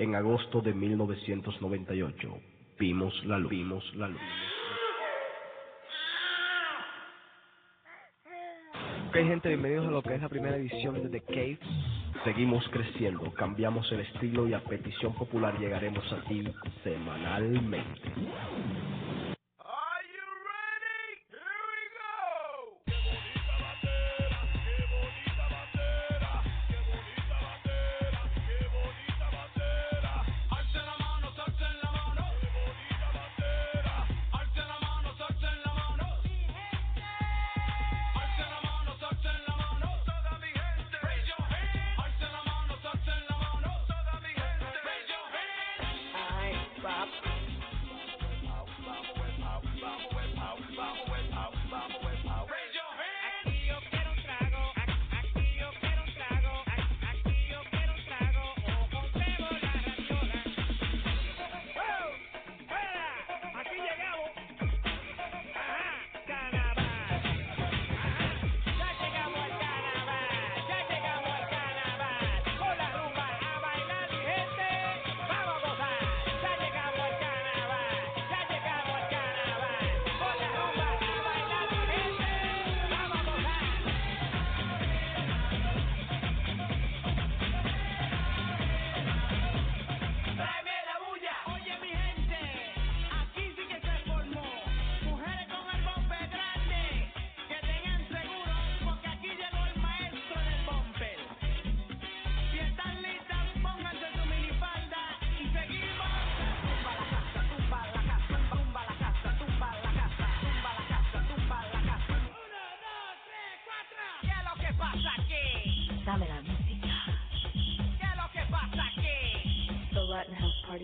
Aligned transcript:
En 0.00 0.14
agosto 0.14 0.60
de 0.60 0.72
1998 0.72 2.38
vimos 2.78 3.12
la 3.24 3.36
luz. 3.36 3.50
Vimos 3.50 3.96
la 3.96 4.06
luz. 4.06 4.20
Ok 9.08 9.14
gente, 9.16 9.48
bienvenidos 9.48 9.88
a 9.88 9.90
lo 9.90 10.00
que 10.00 10.14
es 10.14 10.22
la 10.22 10.28
primera 10.28 10.56
edición 10.56 11.02
de 11.02 11.08
The 11.08 11.20
Cave. 11.22 11.58
Seguimos 12.22 12.64
creciendo, 12.68 13.28
cambiamos 13.34 13.90
el 13.90 13.98
estilo 13.98 14.46
y 14.46 14.54
a 14.54 14.62
petición 14.62 15.14
popular 15.14 15.58
llegaremos 15.58 16.04
a 16.12 16.22
ti 16.28 16.44
semanalmente. 16.84 18.12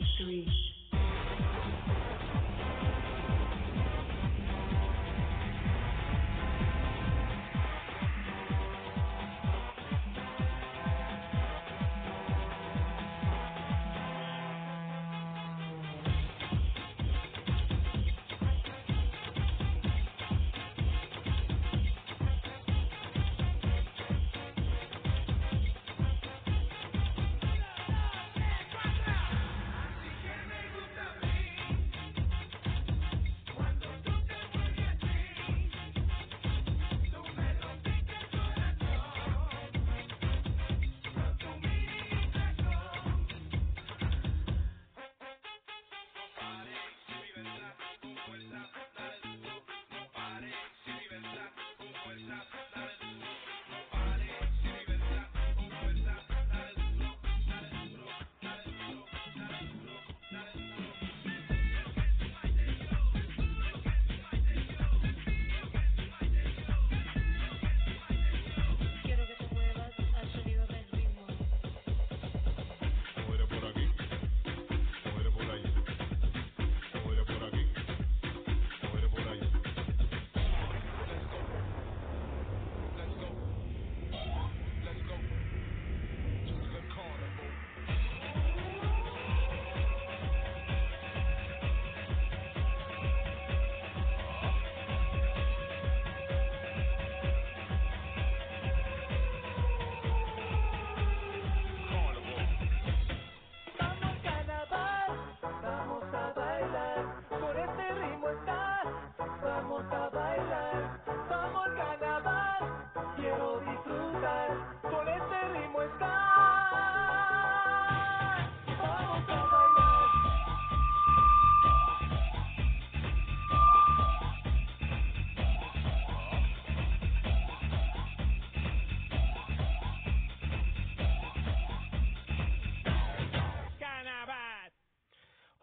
House 0.05 0.74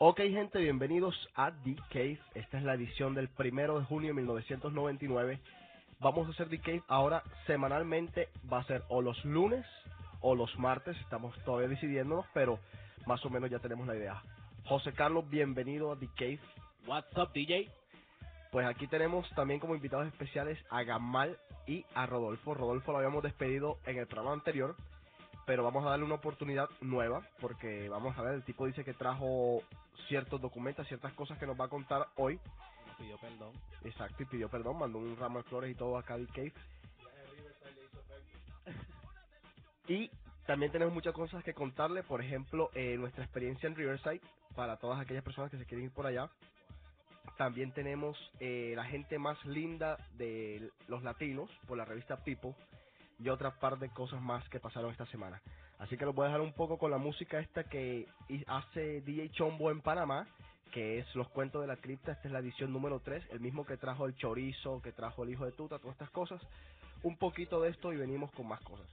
Ok 0.03 0.18
gente, 0.18 0.57
bienvenidos 0.57 1.30
a 1.36 1.51
The 1.63 1.75
Cave. 1.92 2.19
Esta 2.33 2.57
es 2.57 2.63
la 2.63 2.74
edición 2.74 3.13
del 3.13 3.30
primero 3.30 3.77
de 3.77 3.86
junio 3.86 4.07
de 4.07 4.13
1999. 4.15 5.39
Vamos 6.00 6.27
a 6.27 6.31
hacer 6.31 6.50
The 6.50 6.57
Cave 6.57 6.81
ahora 6.88 7.21
semanalmente. 7.45 8.30
Va 8.51 8.62
a 8.62 8.63
ser 8.63 8.81
o 8.89 9.03
los 9.03 9.24
lunes 9.24 9.63
o 10.21 10.33
los 10.33 10.57
martes. 10.57 10.98
Estamos 11.01 11.38
todavía 11.44 11.68
decidiéndonos, 11.68 12.25
pero 12.33 12.57
más 13.06 13.24
o 13.27 13.30
menos 13.30 13.51
ya 13.51 13.59
tenemos 13.59 13.86
la 13.86 13.95
idea. 13.95 14.24
José 14.65 14.92
Carlos, 14.92 15.30
bienvenido 15.30 15.92
a 15.92 16.00
The 16.00 16.09
Cave. 16.15 16.39
What's 16.88 17.15
up, 17.15 17.31
DJ? 17.31 17.69
Pues 18.51 18.65
aquí 18.65 18.88
tenemos 18.88 19.30
también 19.36 19.59
como 19.59 19.75
invitados 19.75 20.07
especiales 20.07 20.57
a 20.71 20.81
Gamal 20.81 21.38
y 21.68 21.86
a 21.94 22.07
Rodolfo. 22.07 22.56
Rodolfo 22.56 22.92
lo 22.92 22.98
habíamos 22.98 23.21
despedido 23.21 23.77
en 23.86 24.00
el 24.00 24.07
programa 24.07 24.33
anterior, 24.33 24.75
pero 25.45 25.63
vamos 25.63 25.85
a 25.85 25.89
darle 25.89 26.05
una 26.05 26.15
oportunidad 26.15 26.69
nueva 26.81 27.21
porque 27.39 27.89
vamos 27.89 28.17
a 28.17 28.21
ver, 28.21 28.35
el 28.35 28.43
tipo 28.43 28.65
dice 28.65 28.83
que 28.83 28.93
trajo 28.93 29.61
ciertos 30.07 30.41
documentos, 30.41 30.88
ciertas 30.88 31.13
cosas 31.13 31.38
que 31.38 31.47
nos 31.47 31.59
va 31.59 31.65
a 31.65 31.69
contar 31.69 32.07
hoy. 32.15 32.39
Pidió 32.97 33.17
perdón. 33.17 33.53
Exacto, 33.83 34.23
y 34.23 34.25
pidió 34.25 34.49
perdón, 34.49 34.77
mandó 34.79 34.99
un 34.99 35.17
ramo 35.17 35.39
de 35.39 35.43
flores 35.45 35.71
y 35.71 35.75
todo 35.75 35.97
a 35.97 36.03
Caddy 36.03 36.27
Cave. 36.27 36.53
Y 39.88 40.09
también 40.45 40.71
tenemos 40.71 40.93
muchas 40.93 41.13
cosas 41.13 41.43
que 41.43 41.53
contarle, 41.53 42.03
por 42.03 42.21
ejemplo, 42.21 42.69
eh, 42.73 42.97
nuestra 42.97 43.23
experiencia 43.23 43.67
en 43.67 43.75
Riverside 43.75 44.21
para 44.55 44.77
todas 44.77 44.99
aquellas 44.99 45.23
personas 45.23 45.51
que 45.51 45.57
se 45.57 45.65
quieren 45.65 45.85
ir 45.85 45.91
por 45.91 46.05
allá. 46.05 46.29
También 47.38 47.71
tenemos 47.71 48.17
eh, 48.39 48.73
la 48.75 48.85
gente 48.85 49.17
más 49.17 49.43
linda 49.45 49.97
de 50.13 50.69
los 50.88 51.03
latinos 51.03 51.49
por 51.67 51.77
la 51.77 51.85
revista 51.85 52.17
People 52.17 52.53
y 53.23 53.29
otras 53.29 53.53
par 53.56 53.77
de 53.79 53.89
cosas 53.89 54.21
más 54.21 54.47
que 54.50 54.59
pasaron 54.59 54.91
esta 54.91 55.06
semana. 55.07 55.41
Así 55.79 55.97
que 55.97 56.06
los 56.06 56.15
voy 56.15 56.25
a 56.25 56.27
dejar 56.27 56.41
un 56.41 56.53
poco 56.53 56.77
con 56.77 56.91
la 56.91 56.97
música 56.97 57.39
esta 57.39 57.63
que 57.63 58.07
hace 58.47 59.01
DJ 59.01 59.29
Chombo 59.31 59.71
en 59.71 59.81
Panamá, 59.81 60.27
que 60.71 61.00
es 61.00 61.15
Los 61.15 61.27
Cuentos 61.29 61.62
de 61.62 61.68
la 61.68 61.77
Cripta. 61.77 62.13
Esta 62.13 62.27
es 62.27 62.31
la 62.31 62.39
edición 62.39 62.71
número 62.71 63.00
3, 63.00 63.23
el 63.31 63.39
mismo 63.39 63.65
que 63.65 63.77
trajo 63.77 64.06
el 64.06 64.15
chorizo, 64.15 64.81
que 64.81 64.91
trajo 64.91 65.23
el 65.23 65.31
hijo 65.31 65.45
de 65.45 65.51
tuta, 65.51 65.79
todas 65.79 65.95
estas 65.95 66.12
cosas. 66.12 66.41
Un 67.03 67.18
poquito 67.18 67.62
de 67.62 67.69
esto 67.69 67.91
y 67.94 67.97
venimos 67.97 68.31
con 68.31 68.47
más 68.47 68.62
cosas. 68.62 68.88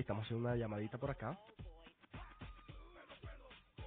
estamos 0.00 0.24
haciendo 0.24 0.48
una 0.48 0.56
llamadita 0.56 0.98
por 0.98 1.10
acá. 1.10 1.38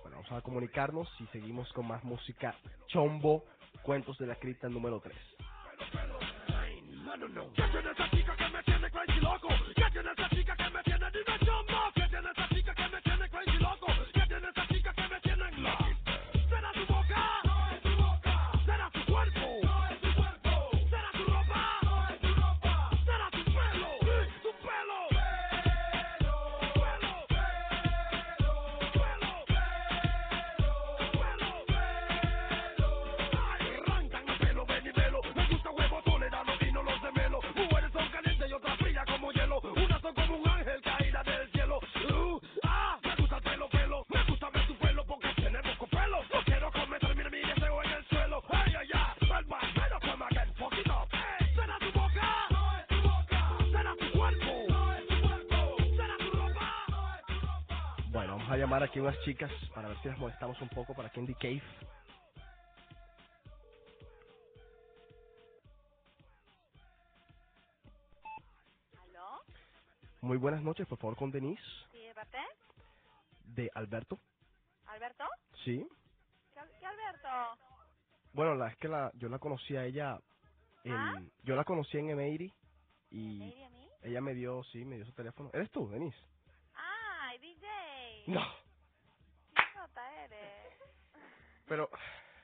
Bueno, 0.01 0.18
vamos 0.18 0.31
a 0.31 0.42
comunicarnos 0.42 1.10
y 1.19 1.27
seguimos 1.27 1.71
con 1.74 1.88
más 1.88 2.04
música 2.04 2.56
chombo, 2.88 3.45
cuentos 3.83 4.18
de 4.18 4.27
la 4.27 4.36
cripta 4.36 4.69
número 4.69 5.00
3. 5.00 5.32
aquí 58.83 58.99
unas 58.99 59.19
chicas 59.21 59.51
para 59.73 59.89
ver 59.89 59.97
si 60.01 60.07
las 60.09 60.17
molestamos 60.17 60.59
un 60.61 60.69
poco 60.69 60.93
para 60.93 61.09
Candy 61.09 61.33
Cave. 61.35 61.63
Muy 70.21 70.37
buenas 70.37 70.63
noches, 70.63 70.87
por 70.87 70.97
favor, 70.99 71.17
con 71.17 71.31
Denise. 71.31 71.61
De 73.43 73.69
Alberto. 73.73 74.19
¿Alberto? 74.85 75.25
Sí. 75.65 75.85
¿Qué, 76.53 76.85
Alberto? 76.85 77.59
Bueno, 78.31 78.55
la 78.55 78.69
es 78.69 78.77
que 78.77 78.87
la, 78.87 79.11
yo 79.15 79.27
la 79.27 79.39
conocí 79.39 79.75
a 79.75 79.85
ella. 79.85 80.19
En, 80.85 81.29
Yo 81.43 81.55
la 81.55 81.65
conocí 81.65 81.97
en 81.97 82.09
Emeiri 82.09 82.53
y 83.11 83.53
ella 84.01 84.21
me 84.21 84.33
dio, 84.33 84.63
sí, 84.65 84.85
me 84.85 84.95
dio 84.95 85.05
su 85.05 85.13
teléfono. 85.13 85.49
¿Eres 85.53 85.69
tú, 85.71 85.89
Denise? 85.89 86.17
No. 88.27 88.62
Pero, 91.67 91.89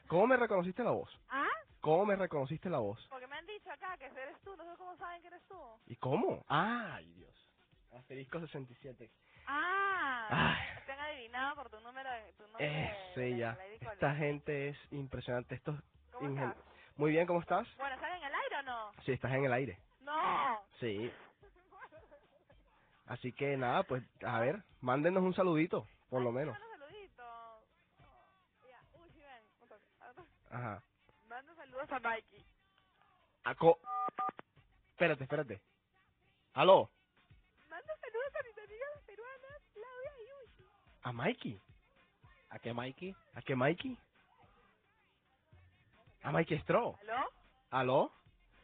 ¿cómo 0.08 0.28
me 0.28 0.38
reconociste 0.38 0.84
la 0.84 0.92
voz? 0.92 1.10
¿Ah? 1.30 1.48
¿Cómo 1.82 2.06
me 2.06 2.16
reconociste 2.16 2.70
la 2.70 2.80
voz? 2.80 3.06
Porque 3.10 3.28
me 3.28 3.38
han 3.38 3.46
dicho 3.46 3.72
acá 3.72 3.98
que 3.98 4.06
eres 4.06 4.40
tú, 4.44 4.56
no 4.56 4.64
sé 4.70 4.78
cómo 4.78 4.96
saben 4.98 5.22
que 5.22 5.28
eres 5.28 5.42
tú. 5.48 5.60
¿Y 5.88 5.96
cómo? 5.96 6.44
Ay, 6.48 7.10
Dios. 7.14 7.50
Asterisco 7.94 8.40
67. 8.40 9.10
Ah, 9.48 10.28
Ay. 10.30 10.84
te 10.86 10.92
han 10.92 11.00
adivinado 11.00 11.56
por 11.56 11.70
tu 11.70 11.80
número, 11.80 12.10
de- 12.12 12.34
tu 12.34 12.44
nombre 12.48 12.66
Eh, 12.68 12.92
de- 12.92 13.14
sí, 13.16 13.22
de 13.34 13.38
ya. 13.38 13.54
la 13.56 13.68
ID 13.68 13.80
College. 13.80 13.94
Esta 13.94 14.16
gente 14.16 14.70
es 14.70 14.78
impresionante. 14.92 15.56
Esto 15.56 15.72
es 15.72 15.82
¿Cómo 16.12 16.30
ingen- 16.30 16.50
estás? 16.52 16.66
Muy 16.98 17.12
bien, 17.12 17.26
¿cómo 17.26 17.40
estás? 17.40 17.68
Bueno, 17.78 17.96
¿estás 17.96 18.12
en 18.18 18.24
el 18.24 18.34
aire 18.34 18.56
o 18.58 18.64
no? 18.64 18.92
Sí, 19.06 19.12
estás 19.14 19.32
en 19.34 19.46
el 19.46 19.54
aire. 19.54 19.80
No. 20.02 20.62
Sí. 20.80 21.12
Así 23.08 23.32
que 23.34 23.58
nada, 23.58 23.84
pues, 23.84 24.04
a 24.24 24.40
ver, 24.40 24.64
mándenos 24.82 25.24
un 25.24 25.34
saludito, 25.34 25.88
por 26.10 26.22
lo 26.22 26.32
menos. 26.32 26.60
Manda 26.60 26.78
saluditos. 26.78 27.26
Oh, 27.26 28.68
ya. 28.68 28.80
Uy, 29.00 29.10
sí, 29.12 29.20
ven. 29.22 29.44
un 29.62 29.68
toque. 29.70 29.84
A 30.02 30.08
ver. 30.08 30.26
Ajá. 30.50 30.84
Manda 31.28 31.54
saludos 31.56 31.92
a 31.92 32.00
Mikey. 32.00 32.46
Aco... 33.44 33.80
Espérate, 34.92 35.24
espérate. 35.24 35.62
¿Aló? 36.54 36.90
Manda 37.70 37.96
saludos 37.98 38.36
a 38.36 38.44
mis 38.44 38.58
amigas 38.58 39.04
peruanas, 39.06 39.62
Claudia 39.74 40.12
y 40.20 40.46
Uchi. 40.46 40.64
¿A 41.04 41.12
Mikey? 41.12 41.62
¿A 42.50 42.60
qué, 42.60 42.74
Mikey? 42.74 43.16
¿A 43.36 43.42
qué 43.42 43.56
Mikey? 43.56 43.98
¿A 46.24 46.32
Mikey 46.32 46.58
Straw? 46.60 46.96
¿Aló? 47.02 47.30
¿Aló? 47.70 48.12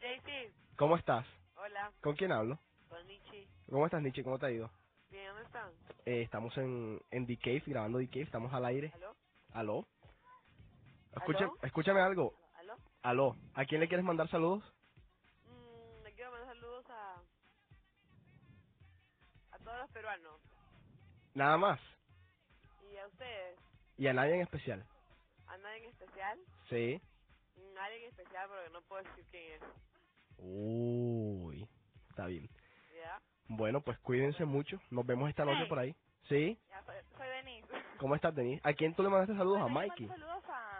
JC. 0.00 0.52
¿Cómo 0.76 0.96
estás? 0.96 1.26
Hola, 1.56 1.90
¿Con 2.02 2.14
quién 2.16 2.32
hablo? 2.32 2.58
con 2.88 3.06
Nichi. 3.06 3.48
¿Cómo 3.70 3.86
estás, 3.86 4.02
Nietzsche? 4.02 4.22
¿Cómo 4.22 4.38
te 4.38 4.46
ha 4.46 4.50
ido? 4.50 4.70
Bien, 5.10 5.26
¿dónde 5.28 5.42
están? 5.44 5.70
Eh, 6.04 6.22
estamos 6.22 6.56
en, 6.58 7.00
en 7.10 7.26
The 7.26 7.36
Cave, 7.38 7.62
grabando 7.66 7.98
The 7.98 8.08
Cave, 8.08 8.22
estamos 8.22 8.52
al 8.52 8.64
aire. 8.66 8.92
¿Aló? 8.94 9.16
¿Aló? 9.52 9.88
Escucha, 11.16 11.44
¿Aló? 11.44 11.58
Escúchame 11.62 12.00
algo. 12.00 12.34
¿Aló? 12.54 12.76
¿Aló? 13.02 13.36
¿A 13.54 13.64
quién 13.64 13.80
le 13.80 13.88
quieres 13.88 14.04
mandar 14.04 14.28
saludos? 14.28 14.62
Mm, 15.44 16.02
le 16.04 16.12
quiero 16.14 16.30
mandar 16.30 16.54
saludos 16.54 16.86
a... 16.90 17.16
a 19.52 19.58
todos 19.58 19.78
los 19.78 19.90
peruanos. 19.90 20.40
Nada 21.34 21.56
más. 21.56 21.80
Y 22.92 22.96
a 22.96 23.06
ustedes. 23.06 23.58
Y 23.98 24.06
a 24.06 24.12
nadie 24.12 24.34
en 24.34 24.40
especial. 24.42 24.84
A 25.46 25.56
nadie 25.58 25.78
en 25.78 25.90
especial. 25.90 26.38
Sí. 26.68 27.00
Nadie 27.74 27.96
en 28.04 28.08
especial 28.10 28.48
porque 28.48 28.70
no 28.70 28.82
puedo 28.82 29.02
decir 29.02 29.24
quién 29.30 29.52
es. 29.54 29.62
Uy. 30.38 31.68
Está 32.10 32.26
bien. 32.26 32.48
¿Ya? 32.94 33.20
Bueno, 33.48 33.80
pues 33.80 33.98
cuídense 34.00 34.44
mucho. 34.44 34.78
Nos 34.90 35.06
vemos 35.06 35.28
esta 35.30 35.44
noche 35.44 35.66
por 35.66 35.78
ahí. 35.78 35.94
¿Sí? 36.28 36.58
Ya, 36.68 36.82
soy, 36.84 36.96
soy 37.16 37.28
Denise. 37.28 37.68
¿Cómo 37.98 38.14
estás, 38.14 38.34
Denise? 38.34 38.60
¿A 38.64 38.72
quién 38.72 38.94
tú 38.94 39.02
le 39.02 39.08
mandaste 39.08 39.36
saludos? 39.36 39.60
A 39.60 39.64
Bueno, 39.64 39.80
yo 39.82 39.88
Mikey. 39.88 40.08
saludos 40.08 40.44
a... 40.48 40.75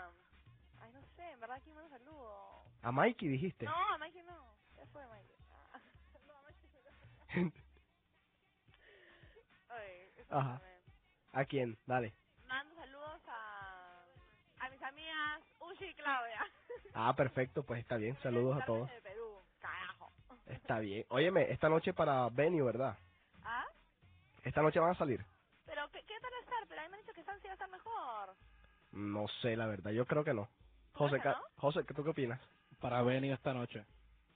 A 2.87 2.93
Mikey 2.93 3.29
dijiste. 3.29 3.65
No, 3.65 3.75
a 3.75 3.99
Mikey 3.99 4.23
no. 4.23 4.47
Ya 4.77 4.87
fue 4.93 5.05
Mikey. 5.09 5.37
Ah, 5.51 5.81
no, 6.29 6.37
a 6.37 6.43
Mikey 6.43 6.69
no. 6.71 7.53
Oye, 9.75 10.13
Ajá. 10.31 10.61
¿A 11.33 11.45
quién? 11.47 11.77
Dale. 11.85 12.15
Mando 12.47 12.77
saludos 12.77 13.21
a... 13.27 14.05
a 14.61 14.71
mis 14.71 14.81
amigas 14.83 15.43
Uchi 15.59 15.85
y 15.87 15.95
Claudia. 15.95 16.47
Ah, 16.95 17.13
perfecto, 17.17 17.65
pues 17.65 17.81
está 17.81 17.97
bien. 17.97 18.17
Saludos 18.23 18.63
a 18.63 18.65
todos. 18.65 18.89
De 18.89 19.01
Perú, 19.03 19.43
carajo. 19.59 20.13
Está 20.47 20.79
bien. 20.79 21.05
Óyeme, 21.09 21.51
esta 21.51 21.69
noche 21.69 21.93
para 21.93 22.29
Venue, 22.29 22.63
¿verdad? 22.63 22.97
¿Ah? 23.43 23.65
Esta 24.45 24.63
noche 24.63 24.79
van 24.79 24.91
a 24.93 24.95
salir. 24.95 25.27
Pero, 25.65 25.91
¿qué, 25.91 26.05
qué 26.05 26.15
tal 26.21 26.33
estar? 26.41 26.69
Pero 26.69 26.81
a 26.81 26.85
mí 26.85 26.91
me 26.91 26.97
han 26.99 27.03
dicho 27.03 27.13
que 27.15 27.25
Sansi 27.25 27.49
va 27.49 27.51
a 27.51 27.55
estar 27.55 27.69
mejor. 27.69 28.37
No 28.93 29.27
sé, 29.43 29.57
la 29.57 29.67
verdad. 29.67 29.91
Yo 29.91 30.07
creo 30.07 30.23
que 30.23 30.35
no. 30.35 30.49
José, 30.93 31.19
¿Crees 31.19 31.23
que 31.25 31.29
Ca- 31.31 31.41
no? 31.41 31.61
José, 31.61 31.83
¿tú 31.83 32.05
qué 32.05 32.11
opinas? 32.11 32.41
Para 32.87 33.03
venir 33.03 33.33
esta 33.33 33.53
noche. 33.53 33.85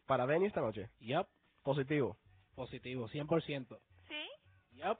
Para 0.08 0.26
Venue 0.26 0.48
esta 0.48 0.60
noche. 0.60 0.90
Yup. 0.98 1.28
Positivo. 1.62 2.16
Positivo, 2.56 3.08
100%. 3.08 3.78
¿Sí? 4.08 4.28
Yup. 4.72 4.98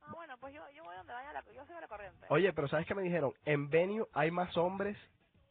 Ah, 0.00 0.12
bueno, 0.12 0.36
pues 0.38 0.52
yo, 0.52 0.68
yo 0.70 0.82
voy 0.82 0.96
donde 0.96 1.12
vaya 1.12 1.32
la... 1.32 1.44
Yo 1.52 1.64
sigo 1.64 1.78
la 1.78 1.86
corriente. 1.86 2.26
Oye, 2.28 2.52
pero 2.52 2.66
¿sabes 2.66 2.84
qué 2.88 2.96
me 2.96 3.02
dijeron? 3.02 3.32
En 3.44 3.70
Venue 3.70 4.08
hay 4.12 4.32
más 4.32 4.56
hombres 4.56 4.98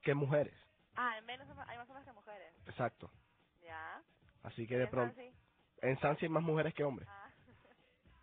que 0.02 0.14
mujeres. 0.14 0.54
Ah, 0.98 1.18
en 1.20 1.26
Venus 1.26 1.48
hay 1.68 1.78
más 1.78 1.88
hombres 1.88 2.06
que 2.06 2.12
mujeres. 2.12 2.54
Exacto. 2.68 3.10
Ya. 3.62 4.04
Así 4.44 4.68
que 4.68 4.76
de 4.76 4.84
¿En 4.84 4.90
pronto... 4.90 5.16
Sansi? 5.16 5.34
En 5.84 6.00
Sansi 6.02 6.26
hay 6.26 6.32
más 6.32 6.44
mujeres 6.44 6.74
que 6.74 6.84
hombres. 6.84 7.08
Ah. 7.10 7.30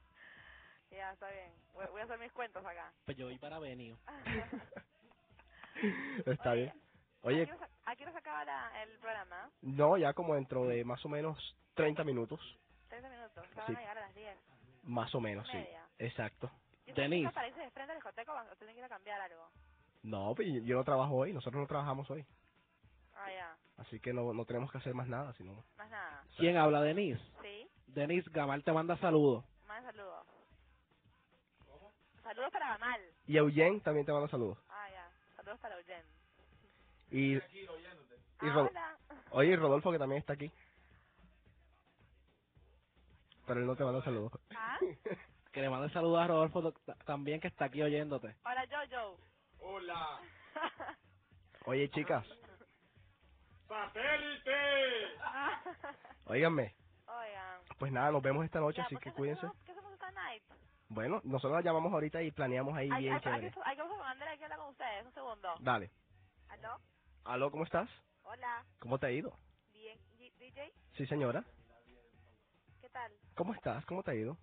ya, 0.91 1.13
está 1.15 1.31
bien. 1.31 1.51
Voy, 1.73 1.87
voy 1.93 2.03
a 2.03 2.05
hacer 2.05 2.19
mis 2.19 2.33
cuentos 2.33 2.63
acá. 2.63 2.93
Pues 3.07 3.17
yo 3.17 3.25
voy 3.25 3.39
para 3.39 3.59
venir. 3.59 3.97
Está 6.27 6.51
Oye, 6.51 6.65
bien. 6.65 6.88
Oye, 7.23 7.43
¿A 7.43 7.47
qué 7.47 7.53
hora 7.53 7.67
se- 7.67 7.73
¿A 7.91 7.97
qué 7.97 8.03
hora 8.05 8.13
se 8.13 8.19
acaba 8.19 8.45
la- 8.45 8.83
el 8.83 8.99
programa? 8.99 9.51
no, 9.63 9.97
ya 9.97 10.13
como 10.13 10.35
dentro 10.35 10.67
de 10.67 10.85
más 10.85 11.05
o 11.05 11.09
menos 11.09 11.57
30 11.75 12.05
minutos. 12.05 12.41
30 12.89 13.09
minutos. 13.09 13.47
Se 13.51 13.55
van 13.57 13.67
Sí. 13.67 13.75
a 13.75 13.79
llegar 13.81 13.99
a 13.99 14.01
las 14.03 14.15
10. 14.15 14.39
Más 14.85 15.15
o 15.15 15.21
menos, 15.21 15.47
sí. 15.49 15.57
Media. 15.57 15.85
Exacto. 15.99 16.51
¿Y 16.87 16.91
esa 16.93 17.03
Denise. 17.03 17.23
chica 17.29 17.35
para 17.35 17.49
irse 17.49 17.61
de 17.61 17.71
frente 17.71 17.93
al 17.93 17.99
discoteca 17.99 18.33
o 18.33 18.57
tienen 18.57 18.75
que 18.75 18.79
ir 18.81 18.85
a 18.85 18.89
cambiar 18.89 19.21
algo? 19.21 19.51
No, 20.03 20.35
pues 20.35 20.49
yo 20.65 20.77
no 20.77 20.85
trabajo 20.85 21.15
hoy. 21.17 21.33
Nosotros 21.33 21.61
no 21.61 21.67
trabajamos 21.67 22.09
hoy. 22.11 22.25
Ah, 23.15 23.31
ya. 23.33 23.57
Así 23.79 23.99
que 24.01 24.13
no, 24.13 24.33
no 24.33 24.45
tenemos 24.45 24.71
que 24.71 24.79
hacer 24.79 24.95
más 24.95 25.09
nada, 25.09 25.33
sino... 25.35 25.65
Más 25.77 25.91
nada. 25.91 26.23
¿Quién 26.39 26.57
habla? 26.57 26.81
Denise. 26.83 27.21
¿Sí? 27.43 27.69
Denise 27.89 28.31
Gamal 28.31 28.63
te 28.65 28.73
manda 28.73 28.97
saludos. 28.99 29.45
Más 29.67 29.83
saludos. 29.85 30.25
Saludos 32.23 32.51
para 32.53 32.69
Gamal. 32.69 33.01
Y 33.27 33.37
Eugen 33.37 33.81
también 33.81 34.07
te 34.07 34.13
manda 34.13 34.29
saludos. 34.29 34.59
Ah, 34.69 34.89
ya. 34.91 35.11
Saludos 35.37 35.59
para 35.61 35.77
Eugen. 35.79 36.05
Y, 37.11 37.37
y 37.37 38.51
Ro- 38.51 38.69
hola. 38.71 38.97
oye, 39.31 39.51
y 39.53 39.57
Rodolfo 39.57 39.91
que 39.93 39.99
también 39.99 40.21
está 40.21 40.35
aquí. 40.35 40.51
Pero 43.47 43.61
él 43.61 43.67
no 43.67 43.77
te 43.77 43.85
manda 43.85 44.03
saludos. 44.03 44.33
¿Ah? 44.55 44.79
Que 45.53 45.63
le 45.63 45.71
mande 45.71 45.89
saludos 45.91 46.21
a 46.21 46.27
Rodolfo 46.27 46.73
también 47.07 47.41
que 47.41 47.49
está 47.49 47.65
aquí 47.65 47.83
oyéndote. 47.83 48.37
Hola, 48.45 48.67
Jojo. 48.91 49.19
Hola. 49.61 50.21
Oye, 51.65 51.91
chicas, 51.91 52.27
¡Satélite! 53.67 54.53
óiganme. 56.27 56.75
Oigan. 57.07 57.61
Pues 57.79 57.91
nada, 57.93 58.11
nos 58.13 58.23
vemos 58.23 58.45
esta 58.45 58.61
noche, 58.61 58.77
Ya, 58.79 58.85
así 58.85 58.95
pues, 58.95 59.05
que 59.05 59.11
¿qué 59.11 59.17
cuídense. 59.17 59.47
¿Qué 59.65 59.73
hacemos 59.73 59.93
esta 59.95 60.11
night? 60.13 60.43
Bueno, 60.91 61.21
nosotros 61.25 61.53
la 61.55 61.63
llamamos 61.63 61.93
ahorita 61.93 62.23
y 62.23 62.31
planeamos 62.31 62.77
ahí 62.77 62.91
Hay, 62.93 63.03
bien 63.03 63.15
hay, 63.15 63.17
hay, 63.17 63.23
chévere. 63.23 63.51
que, 63.51 63.61
hay 63.65 63.77
que 63.77 63.83
aquí 63.83 64.43
hablar 64.45 64.59
con 64.59 64.69
ustedes. 64.69 65.07
Un 65.07 65.15
segundo. 65.15 65.55
Dale. 65.61 65.91
¿Aló? 66.51 66.79
Aló, 67.29 67.51
¿cómo 67.51 67.65
estás? 67.65 67.91
Hola. 68.25 68.65
¿Cómo 68.79 68.99
te 68.99 69.07
ha 69.07 69.11
ido? 69.11 69.37
Bien. 69.71 69.99
¿DJ? 70.39 70.73
Sí, 70.97 71.05
señora. 71.07 71.45
¿Qué 72.81 72.89
tal? 72.89 73.13
¿Cómo 73.37 73.53
estás? 73.53 73.85
¿Cómo 73.85 74.03
te 74.03 74.13
ha 74.13 74.15
ido? 74.15 74.39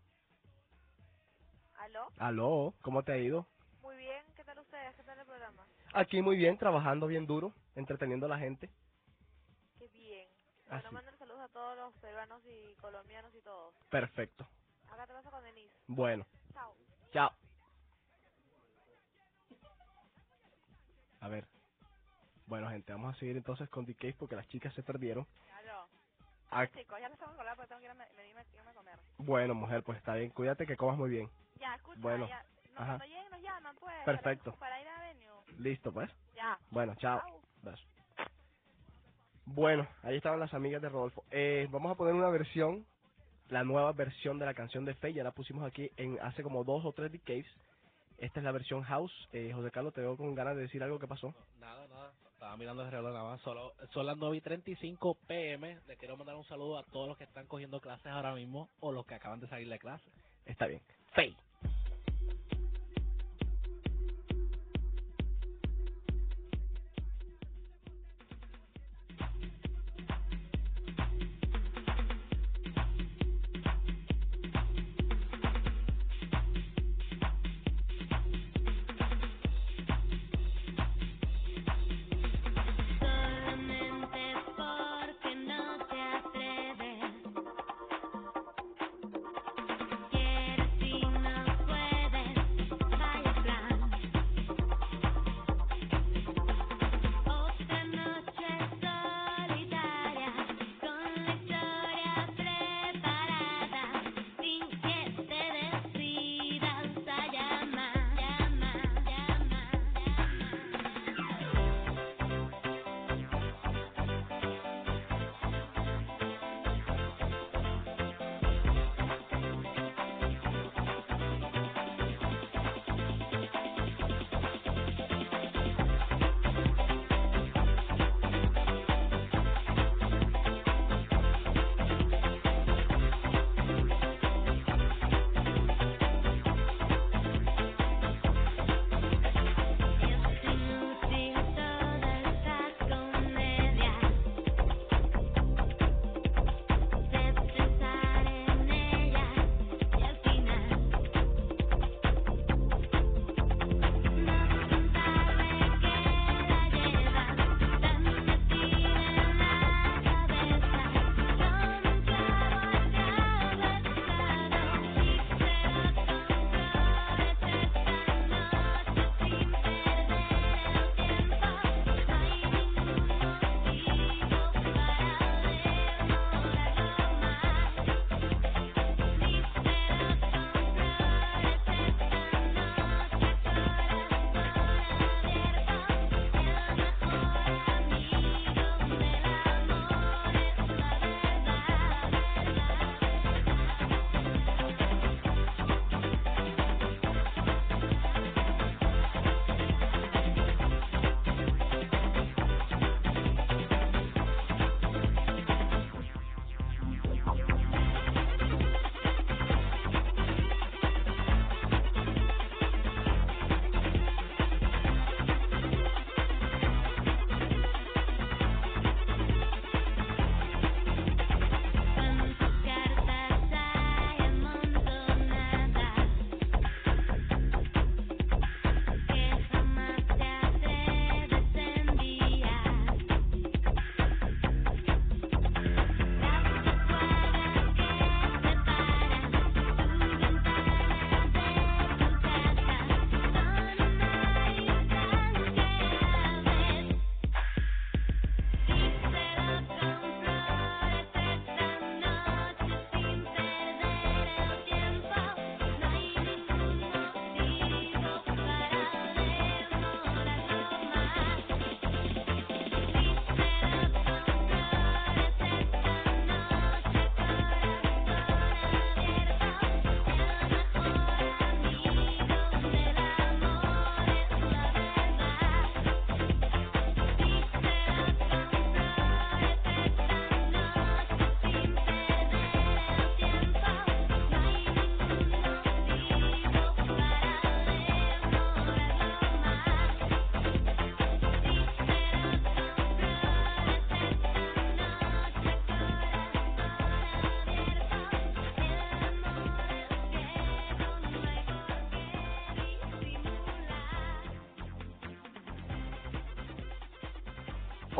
¿Aló? 1.79 2.11
Aló, 2.19 2.75
¿cómo 2.83 3.01
te 3.01 3.13
ha 3.13 3.17
ido? 3.17 3.47
Muy 3.81 3.97
bien. 3.97 4.23
¿Qué 4.35 4.43
tal 4.43 4.59
ustedes? 4.59 4.95
¿Qué 4.95 5.03
tal 5.03 5.17
el 5.17 5.25
programa? 5.25 5.65
Aquí 5.95 6.21
muy 6.21 6.37
bien, 6.37 6.59
trabajando 6.59 7.07
bien 7.07 7.25
duro, 7.25 7.53
entreteniendo 7.75 8.27
a 8.27 8.29
la 8.29 8.37
gente. 8.37 8.69
Qué 9.79 9.87
bien. 9.87 10.29
Bueno, 10.67 10.89
Así. 10.89 10.95
manden 10.95 11.17
saludos 11.17 11.41
a 11.41 11.47
todos 11.49 11.75
los 11.77 11.93
peruanos 11.95 12.41
y 12.45 12.75
colombianos 12.75 13.33
y 13.33 13.41
todos. 13.41 13.73
Perfecto. 13.89 14.47
Acá 14.91 15.07
te 15.07 15.13
paso 15.13 15.31
con 15.31 15.43
Denise. 15.43 15.73
Bueno, 15.87 16.27
Chao. 16.53 16.75
chao. 17.11 17.31
A 21.21 21.27
ver. 21.29 21.47
Bueno, 22.47 22.69
gente, 22.69 22.91
vamos 22.93 23.15
a 23.15 23.19
seguir 23.19 23.35
entonces 23.37 23.67
con 23.69 23.85
The 23.85 23.95
Cave 23.95 24.15
porque 24.19 24.35
las 24.35 24.47
chicas 24.49 24.73
se 24.73 24.83
perdieron. 24.83 25.25
Aló. 25.57 25.87
Ah, 26.51 26.67
Chicos, 26.67 26.99
ya 26.99 27.07
les 27.09 27.15
estamos 27.15 27.35
colando 27.35 27.55
porque 27.57 27.69
tengo 27.69 27.81
que 27.81 27.87
irme, 27.87 28.05
me, 28.15 28.29
irme, 28.29 28.45
irme 28.55 28.69
a 28.69 28.73
comer. 28.73 28.99
bueno, 29.17 29.55
mujer, 29.55 29.83
pues 29.83 29.97
está 29.97 30.13
bien. 30.15 30.29
Cuídate 30.29 30.65
que 30.67 30.77
comas 30.77 30.97
muy 30.97 31.09
bien. 31.09 31.29
Ya, 31.59 31.75
escucha, 31.75 31.99
Bueno, 32.01 32.27
ya. 32.27 32.43
No, 32.75 32.81
ajá. 32.81 32.97
cuando 32.97 33.05
lleguen 33.05 33.31
nos 33.31 33.41
llaman, 33.41 33.75
pues. 33.79 33.95
Perfecto. 34.05 34.51
Para, 34.53 34.59
para 34.59 34.81
ir 34.81 34.87
a 34.87 34.99
Venue. 34.99 35.59
Listo, 35.59 35.91
pues. 35.91 36.11
Ya. 36.35 36.57
Bueno, 36.69 36.93
chao. 36.95 37.21
Bueno, 39.45 39.87
ahí 40.03 40.17
estaban 40.17 40.39
las 40.39 40.53
amigas 40.53 40.81
de 40.81 40.89
Rodolfo. 40.89 41.23
Eh, 41.31 41.67
vamos 41.71 41.91
a 41.91 41.95
poner 41.95 42.13
una 42.13 42.29
versión, 42.29 42.85
la 43.49 43.63
nueva 43.63 43.91
versión 43.91 44.39
de 44.39 44.45
la 44.45 44.53
canción 44.53 44.85
de 44.85 44.95
Faye. 44.95 45.13
Ya 45.15 45.23
la 45.23 45.31
pusimos 45.31 45.65
aquí 45.65 45.89
en 45.97 46.19
hace 46.21 46.43
como 46.43 46.63
dos 46.63 46.83
o 46.85 46.93
tres 46.93 47.11
decays. 47.11 47.45
Esta 48.17 48.39
es 48.39 48.43
la 48.43 48.51
versión 48.51 48.81
house. 48.83 49.13
Eh, 49.33 49.51
José 49.53 49.71
Carlos, 49.71 49.93
te 49.93 50.01
veo 50.01 50.15
con 50.17 50.33
ganas 50.35 50.55
de 50.55 50.63
decir 50.63 50.81
algo 50.83 50.99
que 50.99 51.07
pasó. 51.07 51.33
Nada, 51.59 51.87
nada. 51.87 52.11
Estaba 52.45 52.57
mirando 52.57 52.83
el 52.83 52.91
reloj 52.91 53.11
nada 53.11 53.23
más. 53.27 53.41
Solo, 53.41 53.73
son 53.91 54.05
las 54.05 54.17
9 54.17 54.37
y 54.37 54.41
35 54.41 55.17
pm. 55.27 55.79
Le 55.87 55.97
quiero 55.97 56.15
mandar 56.15 56.35
un 56.35 56.45
saludo 56.45 56.77
a 56.77 56.83
todos 56.83 57.07
los 57.07 57.17
que 57.17 57.23
están 57.23 57.47
cogiendo 57.47 57.81
clases 57.81 58.05
ahora 58.05 58.35
mismo 58.35 58.69
o 58.81 58.91
los 58.91 59.03
que 59.07 59.15
acaban 59.15 59.39
de 59.39 59.47
salir 59.47 59.67
de 59.67 59.79
clase. 59.79 60.05
Está 60.45 60.67
bien. 60.67 60.79
Faye. 61.15 61.35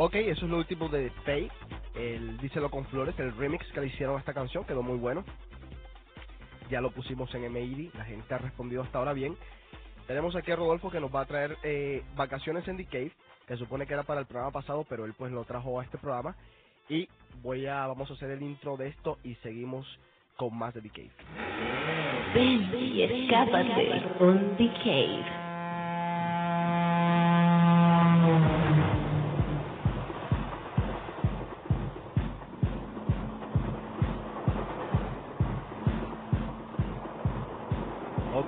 Ok, 0.06 0.14
eso 0.14 0.44
es 0.44 0.50
lo 0.52 0.58
último 0.58 0.88
de 0.88 1.10
Faye. 1.24 1.50
El 1.96 2.38
Díselo 2.38 2.70
con 2.70 2.84
Flores, 2.86 3.18
el 3.18 3.36
remix 3.36 3.66
que 3.72 3.80
le 3.80 3.88
hicieron 3.88 4.14
a 4.14 4.20
esta 4.20 4.32
canción, 4.32 4.64
quedó 4.64 4.80
muy 4.80 4.98
bueno. 4.98 5.24
Ya 6.70 6.80
lo 6.80 6.92
pusimos 6.92 7.34
en 7.34 7.52
MID, 7.52 7.92
la 7.92 8.04
gente 8.04 8.32
ha 8.32 8.38
respondido 8.38 8.82
hasta 8.82 8.98
ahora 8.98 9.14
bien. 9.14 9.36
Tenemos 10.06 10.36
aquí 10.36 10.52
a 10.52 10.56
Rodolfo 10.56 10.92
que 10.92 11.00
nos 11.00 11.12
va 11.12 11.22
a 11.22 11.24
traer 11.24 11.56
eh, 11.64 12.04
vacaciones 12.14 12.68
en 12.68 12.76
The 12.76 12.84
Cave, 12.84 13.10
que 13.48 13.56
supone 13.56 13.84
que 13.84 13.94
era 13.94 14.04
para 14.04 14.20
el 14.20 14.26
programa 14.26 14.52
pasado, 14.52 14.86
pero 14.88 15.06
él 15.06 15.14
pues 15.18 15.32
lo 15.32 15.42
trajo 15.42 15.80
a 15.80 15.82
este 15.82 15.98
programa. 15.98 16.36
Y 16.88 17.08
voy 17.42 17.66
a, 17.66 17.84
vamos 17.88 18.08
a 18.08 18.14
hacer 18.14 18.30
el 18.30 18.42
intro 18.42 18.76
de 18.76 18.86
esto 18.86 19.18
y 19.24 19.34
seguimos 19.42 19.88
con 20.36 20.56
más 20.56 20.72
de 20.72 20.82
The 20.82 20.90
Cave. 20.90 21.10
Ven 22.32 22.70
y 22.78 23.28
con 24.18 24.56
The 24.56 24.72
Cave. 24.84 25.45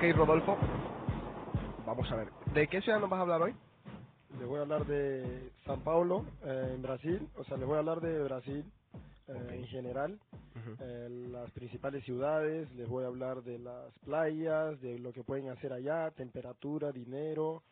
Ok, 0.08 0.16
Rodolfo. 0.16 0.56
Vamos 1.84 2.10
a 2.10 2.16
ver. 2.16 2.28
¿De 2.54 2.66
qué 2.68 2.80
ciudad 2.80 2.98
nos 2.98 3.10
vas 3.10 3.18
a 3.18 3.22
hablar 3.22 3.42
hoy? 3.42 3.54
Les 4.38 4.48
voy 4.48 4.58
a 4.58 4.62
hablar 4.62 4.86
de 4.86 5.50
San 5.66 5.80
Paulo, 5.82 6.24
eh, 6.44 6.70
en 6.74 6.80
Brasil. 6.80 7.28
O 7.36 7.44
sea, 7.44 7.58
les 7.58 7.66
voy 7.66 7.76
a 7.76 7.80
hablar 7.80 8.00
de 8.00 8.18
Brasil 8.22 8.64
eh, 9.26 9.46
en 9.50 9.66
general. 9.66 10.18
eh, 10.80 11.08
las 11.30 11.50
principales 11.50 12.04
ciudades, 12.04 12.72
les 12.72 12.88
voy 12.88 13.04
a 13.04 13.08
hablar 13.08 13.42
de 13.42 13.58
las 13.58 13.92
playas, 13.98 14.80
de 14.80 14.98
lo 14.98 15.12
que 15.12 15.24
pueden 15.24 15.50
hacer 15.50 15.74
allá, 15.74 16.10
temperatura, 16.12 16.90
dinero, 16.90 17.62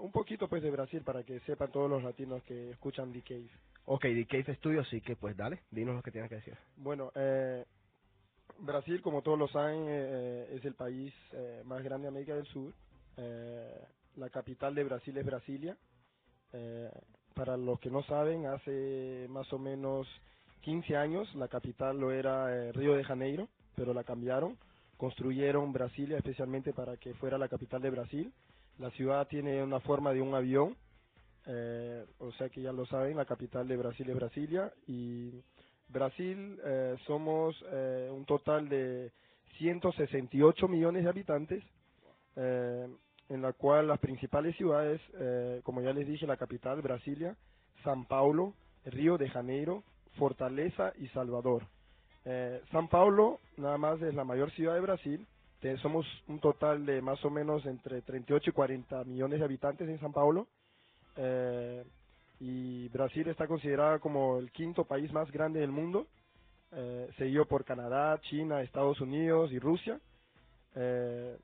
un 0.00 0.12
poquito 0.12 0.48
pues 0.48 0.62
de 0.62 0.70
Brasil 0.70 1.02
para 1.04 1.24
que 1.24 1.40
sepan 1.40 1.70
todos 1.70 1.90
los 1.90 2.02
latinos 2.02 2.42
que 2.44 2.70
escuchan 2.70 3.12
The 3.12 3.20
Cave. 3.20 3.50
Ok, 3.84 4.02
The 4.02 4.26
Cave 4.26 4.54
Studio, 4.56 4.80
así 4.80 5.02
que 5.02 5.14
pues 5.14 5.36
dale, 5.36 5.60
dinos 5.70 5.94
lo 5.94 6.02
que 6.02 6.10
tienes 6.10 6.30
que 6.30 6.36
decir. 6.36 6.56
Bueno, 6.76 7.12
eh, 7.14 7.66
Brasil, 8.60 9.00
como 9.02 9.22
todos 9.22 9.38
lo 9.38 9.48
saben, 9.48 9.86
eh, 9.88 10.48
es 10.52 10.64
el 10.64 10.74
país 10.74 11.12
eh, 11.32 11.62
más 11.64 11.82
grande 11.82 12.04
de 12.04 12.08
América 12.08 12.34
del 12.34 12.46
Sur. 12.46 12.72
Eh, 13.16 13.84
la 14.16 14.30
capital 14.30 14.74
de 14.74 14.84
Brasil 14.84 15.16
es 15.16 15.24
Brasilia. 15.24 15.76
Eh, 16.52 16.90
para 17.34 17.56
los 17.56 17.78
que 17.80 17.90
no 17.90 18.02
saben, 18.04 18.46
hace 18.46 19.26
más 19.30 19.52
o 19.52 19.58
menos 19.58 20.06
15 20.62 20.96
años 20.96 21.34
la 21.34 21.48
capital 21.48 21.98
lo 21.98 22.12
era 22.12 22.54
eh, 22.54 22.72
Río 22.72 22.94
de 22.94 23.04
Janeiro, 23.04 23.48
pero 23.74 23.94
la 23.94 24.04
cambiaron. 24.04 24.58
Construyeron 24.96 25.72
Brasilia 25.72 26.18
especialmente 26.18 26.72
para 26.72 26.96
que 26.96 27.14
fuera 27.14 27.38
la 27.38 27.48
capital 27.48 27.80
de 27.80 27.90
Brasil. 27.90 28.32
La 28.78 28.90
ciudad 28.90 29.26
tiene 29.28 29.62
una 29.62 29.80
forma 29.80 30.12
de 30.12 30.20
un 30.20 30.34
avión, 30.34 30.76
eh, 31.46 32.04
o 32.18 32.32
sea 32.32 32.48
que 32.50 32.60
ya 32.60 32.72
lo 32.72 32.84
saben, 32.86 33.16
la 33.16 33.24
capital 33.24 33.66
de 33.66 33.76
Brasil 33.76 34.08
es 34.08 34.16
Brasilia 34.16 34.72
y 34.86 35.42
Brasil 35.92 36.58
eh, 36.64 36.96
somos 37.06 37.56
eh, 37.72 38.08
un 38.12 38.24
total 38.24 38.68
de 38.68 39.12
168 39.58 40.68
millones 40.68 41.04
de 41.04 41.10
habitantes, 41.10 41.62
eh, 42.36 42.88
en 43.28 43.42
la 43.42 43.52
cual 43.52 43.88
las 43.88 43.98
principales 43.98 44.56
ciudades, 44.56 45.00
eh, 45.18 45.60
como 45.62 45.82
ya 45.82 45.92
les 45.92 46.06
dije, 46.06 46.26
la 46.26 46.36
capital, 46.36 46.80
Brasilia, 46.80 47.36
San 47.84 48.06
Paulo, 48.06 48.54
Río 48.84 49.18
de 49.18 49.28
Janeiro, 49.28 49.84
Fortaleza 50.18 50.92
y 50.98 51.08
Salvador. 51.08 51.64
Eh, 52.24 52.60
San 52.72 52.88
Paulo 52.88 53.40
nada 53.56 53.78
más 53.78 54.00
es 54.02 54.14
la 54.14 54.24
mayor 54.24 54.50
ciudad 54.52 54.74
de 54.74 54.80
Brasil, 54.80 55.26
somos 55.82 56.06
un 56.26 56.40
total 56.40 56.86
de 56.86 57.02
más 57.02 57.22
o 57.22 57.28
menos 57.28 57.66
entre 57.66 58.00
38 58.00 58.48
y 58.48 58.52
40 58.54 59.04
millones 59.04 59.40
de 59.40 59.44
habitantes 59.44 59.86
en 59.90 60.00
San 60.00 60.12
Paulo. 60.12 60.46
Y 62.40 62.88
Brasil 62.88 63.28
está 63.28 63.46
considerada 63.46 63.98
como 63.98 64.38
el 64.38 64.50
quinto 64.50 64.84
país 64.84 65.12
más 65.12 65.30
grande 65.30 65.60
del 65.60 65.70
mundo, 65.70 66.06
eh, 66.72 67.08
seguido 67.18 67.44
por 67.44 67.64
Canadá, 67.64 68.18
China, 68.22 68.62
Estados 68.62 69.00
Unidos 69.00 69.52
y 69.52 69.58
Rusia. 69.58 70.00
Eh, 70.74 71.36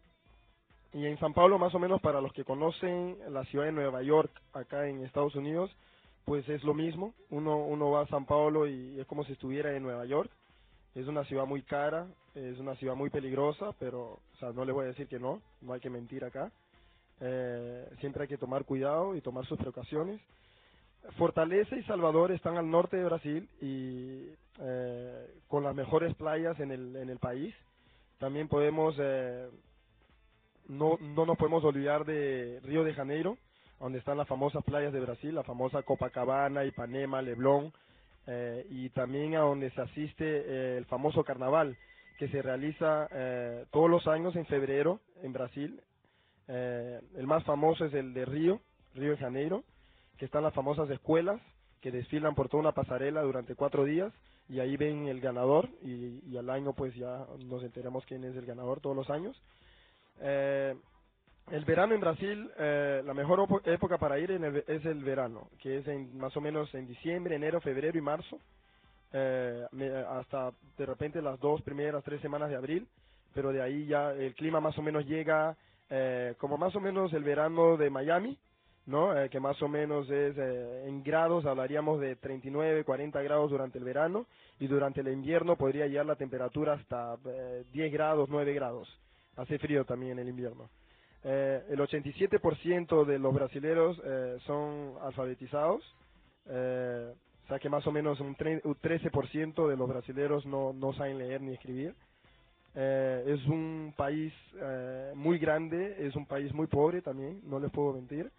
y 0.94 1.04
en 1.04 1.18
San 1.18 1.34
Pablo, 1.34 1.58
más 1.58 1.74
o 1.74 1.78
menos 1.78 2.00
para 2.00 2.22
los 2.22 2.32
que 2.32 2.44
conocen 2.44 3.18
la 3.28 3.44
ciudad 3.44 3.66
de 3.66 3.72
Nueva 3.72 4.02
York, 4.02 4.30
acá 4.54 4.88
en 4.88 5.04
Estados 5.04 5.34
Unidos, 5.34 5.70
pues 6.24 6.48
es 6.48 6.64
lo 6.64 6.72
mismo. 6.72 7.12
Uno, 7.28 7.58
uno 7.58 7.90
va 7.90 8.02
a 8.02 8.08
San 8.08 8.24
Pablo 8.24 8.66
y 8.66 8.98
es 8.98 9.06
como 9.06 9.24
si 9.24 9.32
estuviera 9.32 9.76
en 9.76 9.82
Nueva 9.82 10.06
York. 10.06 10.30
Es 10.94 11.06
una 11.06 11.24
ciudad 11.24 11.44
muy 11.44 11.62
cara, 11.62 12.06
es 12.34 12.58
una 12.58 12.74
ciudad 12.76 12.94
muy 12.94 13.10
peligrosa, 13.10 13.72
pero 13.78 14.20
o 14.34 14.38
sea, 14.38 14.52
no 14.52 14.64
le 14.64 14.72
voy 14.72 14.84
a 14.84 14.88
decir 14.88 15.06
que 15.08 15.18
no, 15.18 15.42
no 15.60 15.74
hay 15.74 15.80
que 15.80 15.90
mentir 15.90 16.24
acá. 16.24 16.50
Eh, 17.20 17.88
siempre 18.00 18.22
hay 18.22 18.28
que 18.28 18.38
tomar 18.38 18.64
cuidado 18.64 19.14
y 19.14 19.20
tomar 19.20 19.44
sus 19.44 19.58
precauciones. 19.58 20.20
Fortaleza 21.12 21.76
y 21.76 21.82
Salvador 21.84 22.32
están 22.32 22.56
al 22.56 22.70
norte 22.70 22.96
de 22.96 23.04
Brasil 23.04 23.48
y 23.60 24.28
eh, 24.60 25.26
con 25.48 25.64
las 25.64 25.74
mejores 25.74 26.14
playas 26.14 26.58
en 26.60 26.72
el, 26.72 26.96
en 26.96 27.10
el 27.10 27.18
país. 27.18 27.54
También 28.18 28.48
podemos, 28.48 28.94
eh, 28.98 29.48
no, 30.68 30.98
no 31.00 31.26
nos 31.26 31.36
podemos 31.36 31.64
olvidar 31.64 32.04
de 32.04 32.60
Río 32.64 32.84
de 32.84 32.94
Janeiro, 32.94 33.36
donde 33.78 33.98
están 33.98 34.16
las 34.16 34.28
famosas 34.28 34.64
playas 34.64 34.92
de 34.92 35.00
Brasil, 35.00 35.34
la 35.34 35.42
famosa 35.42 35.82
Copacabana, 35.82 36.64
Ipanema, 36.64 37.22
Leblon, 37.22 37.72
eh, 38.26 38.66
y 38.70 38.88
también 38.90 39.36
a 39.36 39.40
donde 39.40 39.70
se 39.70 39.82
asiste 39.82 40.76
el 40.76 40.86
famoso 40.86 41.22
carnaval, 41.24 41.76
que 42.18 42.28
se 42.28 42.40
realiza 42.40 43.08
todos 43.70 43.90
los 43.90 44.06
años 44.06 44.34
en 44.36 44.46
febrero 44.46 45.00
en 45.22 45.34
Brasil. 45.34 45.82
El 46.48 47.26
más 47.26 47.44
famoso 47.44 47.84
es 47.84 47.92
el 47.92 48.14
de 48.14 48.24
Río, 48.24 48.60
Río 48.94 49.10
de 49.10 49.18
Janeiro, 49.18 49.62
que 50.18 50.26
están 50.26 50.42
las 50.44 50.54
famosas 50.54 50.90
escuelas 50.90 51.40
que 51.80 51.90
desfilan 51.92 52.34
por 52.34 52.48
toda 52.48 52.62
una 52.62 52.72
pasarela 52.72 53.22
durante 53.22 53.54
cuatro 53.54 53.84
días 53.84 54.12
y 54.48 54.60
ahí 54.60 54.76
ven 54.76 55.08
el 55.08 55.20
ganador 55.20 55.68
y, 55.82 56.20
y 56.30 56.36
al 56.36 56.50
año 56.50 56.72
pues 56.74 56.94
ya 56.94 57.26
nos 57.46 57.62
enteramos 57.62 58.04
quién 58.06 58.24
es 58.24 58.36
el 58.36 58.46
ganador 58.46 58.80
todos 58.80 58.96
los 58.96 59.10
años. 59.10 59.40
Eh, 60.20 60.74
el 61.50 61.64
verano 61.64 61.94
en 61.94 62.00
Brasil, 62.00 62.50
eh, 62.58 63.02
la 63.04 63.14
mejor 63.14 63.46
época 63.66 63.98
para 63.98 64.18
ir 64.18 64.30
en 64.32 64.44
el- 64.44 64.64
es 64.66 64.84
el 64.84 65.04
verano, 65.04 65.48
que 65.60 65.78
es 65.78 65.88
en, 65.88 66.16
más 66.18 66.36
o 66.36 66.40
menos 66.40 66.72
en 66.74 66.86
diciembre, 66.86 67.36
enero, 67.36 67.60
febrero 67.60 67.98
y 67.98 68.02
marzo, 68.02 68.40
eh, 69.12 69.66
hasta 70.10 70.52
de 70.78 70.86
repente 70.86 71.22
las 71.22 71.38
dos 71.40 71.62
primeras, 71.62 72.04
tres 72.04 72.20
semanas 72.22 72.50
de 72.50 72.56
abril, 72.56 72.88
pero 73.34 73.52
de 73.52 73.62
ahí 73.62 73.86
ya 73.86 74.12
el 74.12 74.34
clima 74.34 74.60
más 74.60 74.76
o 74.78 74.82
menos 74.82 75.06
llega 75.06 75.56
eh, 75.90 76.34
como 76.38 76.58
más 76.58 76.74
o 76.76 76.80
menos 76.80 77.12
el 77.12 77.24
verano 77.24 77.76
de 77.76 77.90
Miami, 77.90 78.38
¿no? 78.86 79.16
Eh, 79.18 79.28
que 79.30 79.40
más 79.40 79.60
o 79.62 79.68
menos 79.68 80.08
es 80.10 80.36
eh, 80.38 80.84
en 80.88 81.02
grados, 81.02 81.44
hablaríamos 81.46 82.00
de 82.00 82.16
39, 82.16 82.84
40 82.84 83.22
grados 83.22 83.50
durante 83.50 83.78
el 83.78 83.84
verano 83.84 84.26
y 84.60 84.66
durante 84.68 85.00
el 85.02 85.08
invierno 85.08 85.56
podría 85.56 85.86
llegar 85.86 86.06
la 86.06 86.16
temperatura 86.16 86.74
hasta 86.74 87.16
eh, 87.26 87.64
10 87.72 87.92
grados, 87.92 88.28
9 88.30 88.54
grados. 88.54 88.88
Hace 89.36 89.58
frío 89.58 89.84
también 89.84 90.12
en 90.12 90.20
el 90.20 90.28
invierno. 90.30 90.70
Eh, 91.24 91.64
el 91.70 91.80
87% 91.80 93.04
de 93.04 93.18
los 93.18 93.34
brasileros 93.34 94.00
eh, 94.04 94.38
son 94.46 94.94
alfabetizados, 95.02 95.82
eh, 96.48 97.12
o 97.44 97.48
sea 97.48 97.58
que 97.58 97.68
más 97.68 97.86
o 97.86 97.92
menos 97.92 98.20
un, 98.20 98.36
tre- 98.36 98.60
un 98.64 98.76
13% 98.76 99.68
de 99.68 99.76
los 99.76 99.88
brasileros 99.88 100.46
no, 100.46 100.72
no 100.72 100.92
saben 100.94 101.18
leer 101.18 101.40
ni 101.40 101.52
escribir. 101.54 101.94
Es 102.74 103.42
un 103.46 103.94
país 103.96 104.32
muy 105.14 105.38
grande, 105.38 106.06
es 106.06 106.14
un 106.14 106.26
país 106.26 106.52
muy 106.52 106.66
pobre 106.66 107.00
también, 107.00 107.40
no 107.44 107.58
les 107.58 107.70
puedo 107.72 107.94
mentir. 107.94 108.30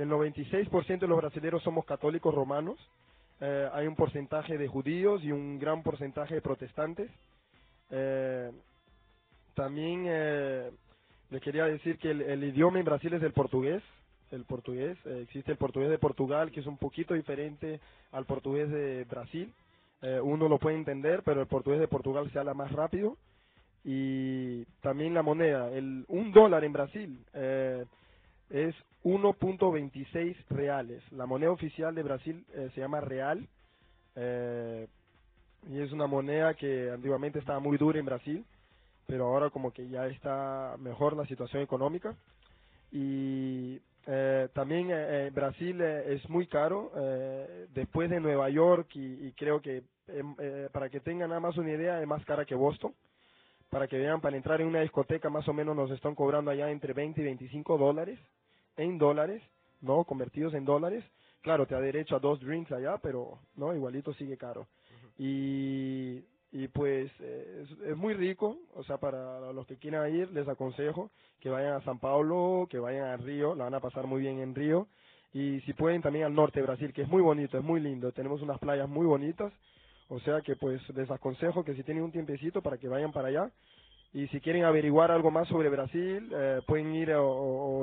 El 0.00 0.08
96% 0.08 0.98
de 0.98 1.06
los 1.06 1.18
brasileños 1.18 1.62
somos 1.62 1.84
católicos 1.84 2.34
romanos. 2.34 2.78
Eh, 3.38 3.68
hay 3.70 3.86
un 3.86 3.94
porcentaje 3.94 4.56
de 4.56 4.66
judíos 4.66 5.22
y 5.22 5.30
un 5.30 5.58
gran 5.58 5.82
porcentaje 5.82 6.36
de 6.36 6.40
protestantes. 6.40 7.10
Eh, 7.90 8.50
también 9.54 10.06
eh, 10.08 10.70
le 11.28 11.40
quería 11.42 11.66
decir 11.66 11.98
que 11.98 12.12
el, 12.12 12.22
el 12.22 12.44
idioma 12.44 12.78
en 12.78 12.86
Brasil 12.86 13.12
es 13.12 13.22
el 13.22 13.34
portugués. 13.34 13.82
El 14.30 14.44
portugués, 14.44 14.96
existe 15.04 15.52
el 15.52 15.58
portugués 15.58 15.90
de 15.90 15.98
Portugal, 15.98 16.50
que 16.50 16.60
es 16.60 16.66
un 16.66 16.78
poquito 16.78 17.12
diferente 17.12 17.78
al 18.12 18.24
portugués 18.24 18.70
de 18.70 19.04
Brasil. 19.04 19.52
Uno 20.22 20.48
lo 20.48 20.58
puede 20.58 20.76
entender, 20.76 21.22
pero 21.24 21.42
el 21.42 21.46
portugués 21.46 21.80
de 21.80 21.88
Portugal 21.88 22.30
se 22.32 22.38
habla 22.38 22.54
más 22.54 22.72
rápido 22.72 23.18
y 23.84 24.64
también 24.80 25.12
la 25.12 25.22
moneda. 25.22 25.70
El, 25.72 26.06
un 26.08 26.32
dólar 26.32 26.64
en 26.64 26.72
Brasil 26.72 27.18
es 28.48 28.74
1.26 29.04 30.36
reales. 30.50 31.02
La 31.12 31.26
moneda 31.26 31.50
oficial 31.50 31.94
de 31.94 32.02
Brasil 32.02 32.44
eh, 32.54 32.70
se 32.74 32.80
llama 32.80 33.00
real 33.00 33.48
eh, 34.14 34.86
y 35.68 35.80
es 35.80 35.92
una 35.92 36.06
moneda 36.06 36.54
que 36.54 36.90
antiguamente 36.90 37.38
estaba 37.38 37.60
muy 37.60 37.78
dura 37.78 37.98
en 37.98 38.06
Brasil, 38.06 38.44
pero 39.06 39.26
ahora 39.26 39.50
como 39.50 39.72
que 39.72 39.88
ya 39.88 40.06
está 40.06 40.76
mejor 40.78 41.16
la 41.16 41.26
situación 41.26 41.62
económica. 41.62 42.14
Y 42.92 43.80
eh, 44.06 44.48
también 44.52 44.88
Brasil 45.32 45.80
es 45.80 46.28
muy 46.28 46.46
caro, 46.46 46.90
después 47.72 48.10
de 48.10 48.20
Nueva 48.20 48.50
York 48.50 48.88
y, 48.94 49.26
y 49.26 49.32
creo 49.32 49.60
que 49.60 49.82
em, 50.08 50.34
para 50.72 50.88
que 50.88 51.00
tengan 51.00 51.28
nada 51.28 51.40
más 51.40 51.56
una 51.56 51.70
idea 51.70 52.00
es 52.00 52.06
más 52.06 52.24
cara 52.24 52.44
que 52.44 52.54
Boston 52.54 52.92
para 53.70 53.86
que 53.86 53.98
vean, 53.98 54.20
para 54.20 54.36
entrar 54.36 54.60
en 54.60 54.66
una 54.66 54.80
discoteca 54.80 55.30
más 55.30 55.48
o 55.48 55.52
menos 55.52 55.76
nos 55.76 55.90
están 55.92 56.16
cobrando 56.16 56.50
allá 56.50 56.70
entre 56.70 56.92
20 56.92 57.20
y 57.20 57.24
25 57.24 57.78
dólares, 57.78 58.18
en 58.76 58.98
dólares, 58.98 59.42
no 59.80 60.04
convertidos 60.04 60.54
en 60.54 60.64
dólares, 60.64 61.04
Claro, 61.42 61.66
te 61.66 61.74
da 61.74 61.80
derecho 61.80 62.16
a 62.16 62.20
dos 62.20 62.38
drinks 62.40 62.70
allá, 62.72 62.98
pero 62.98 63.38
no, 63.56 63.74
igualito 63.74 64.12
sigue 64.14 64.36
caro. 64.36 64.66
Y, 65.16 66.22
y 66.52 66.68
pues 66.68 67.10
eh, 67.20 67.64
es, 67.64 67.78
es 67.88 67.96
muy 67.96 68.14
rico, 68.14 68.58
o 68.74 68.84
sea, 68.84 68.98
para 68.98 69.52
los 69.52 69.66
que 69.66 69.76
quieran 69.76 70.14
ir, 70.14 70.30
les 70.32 70.46
aconsejo 70.48 71.10
que 71.40 71.48
vayan 71.48 71.74
a 71.74 71.84
San 71.84 71.98
Paulo, 71.98 72.66
que 72.70 72.78
vayan 72.78 73.06
a 73.06 73.16
Río, 73.16 73.54
la 73.54 73.64
van 73.64 73.74
a 73.74 73.80
pasar 73.80 74.06
muy 74.06 74.20
bien 74.20 74.40
en 74.40 74.54
Río. 74.54 74.86
Y 75.32 75.60
si 75.62 75.72
pueden 75.72 76.02
también 76.02 76.26
al 76.26 76.34
norte 76.34 76.60
de 76.60 76.66
Brasil, 76.66 76.92
que 76.92 77.02
es 77.02 77.08
muy 77.08 77.22
bonito, 77.22 77.56
es 77.56 77.64
muy 77.64 77.80
lindo, 77.80 78.12
tenemos 78.12 78.42
unas 78.42 78.58
playas 78.58 78.88
muy 78.88 79.06
bonitas. 79.06 79.52
O 80.08 80.18
sea 80.20 80.42
que 80.42 80.56
pues 80.56 80.86
les 80.90 81.10
aconsejo 81.10 81.64
que 81.64 81.74
si 81.74 81.84
tienen 81.84 82.02
un 82.02 82.12
tiempecito 82.12 82.60
para 82.60 82.76
que 82.78 82.88
vayan 82.88 83.12
para 83.12 83.28
allá. 83.28 83.50
Y 84.12 84.26
si 84.28 84.40
quieren 84.40 84.64
averiguar 84.64 85.10
algo 85.10 85.30
más 85.30 85.48
sobre 85.48 85.68
Brasil, 85.68 86.30
eh, 86.34 86.60
pueden 86.66 86.94
ir 86.94 87.12
a, 87.12 87.22
o, 87.22 87.26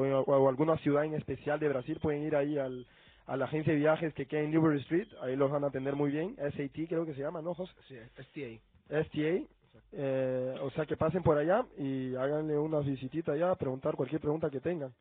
o- 0.05 0.21
o 0.23 0.49
alguna 0.49 0.77
ciudad 0.79 1.05
en 1.05 1.15
especial 1.15 1.59
de 1.59 1.69
Brasil, 1.69 1.99
pueden 2.01 2.23
ir 2.23 2.35
ahí 2.35 2.57
al, 2.57 2.85
a 3.27 3.37
la 3.37 3.45
agencia 3.45 3.73
de 3.73 3.79
viajes 3.79 4.13
que 4.13 4.25
queda 4.27 4.41
en 4.41 4.51
Newbury 4.51 4.79
Street, 4.81 5.07
ahí 5.21 5.35
los 5.35 5.51
van 5.51 5.63
a 5.63 5.67
atender 5.67 5.95
muy 5.95 6.11
bien, 6.11 6.35
SAT 6.37 6.87
creo 6.89 7.05
que 7.05 7.13
se 7.13 7.21
llama, 7.21 7.41
¿no, 7.41 7.53
José? 7.53 7.73
Sí, 7.87 7.97
STA. 8.17 8.59
STA, 9.03 9.45
eh, 9.93 10.55
o 10.61 10.69
sea 10.71 10.85
que 10.85 10.97
pasen 10.97 11.23
por 11.23 11.37
allá 11.37 11.65
y 11.77 12.15
háganle 12.15 12.57
una 12.57 12.79
visitita 12.81 13.33
allá, 13.33 13.55
preguntar 13.55 13.95
cualquier 13.95 14.21
pregunta 14.21 14.49
que 14.49 14.61
tengan. 14.61 14.93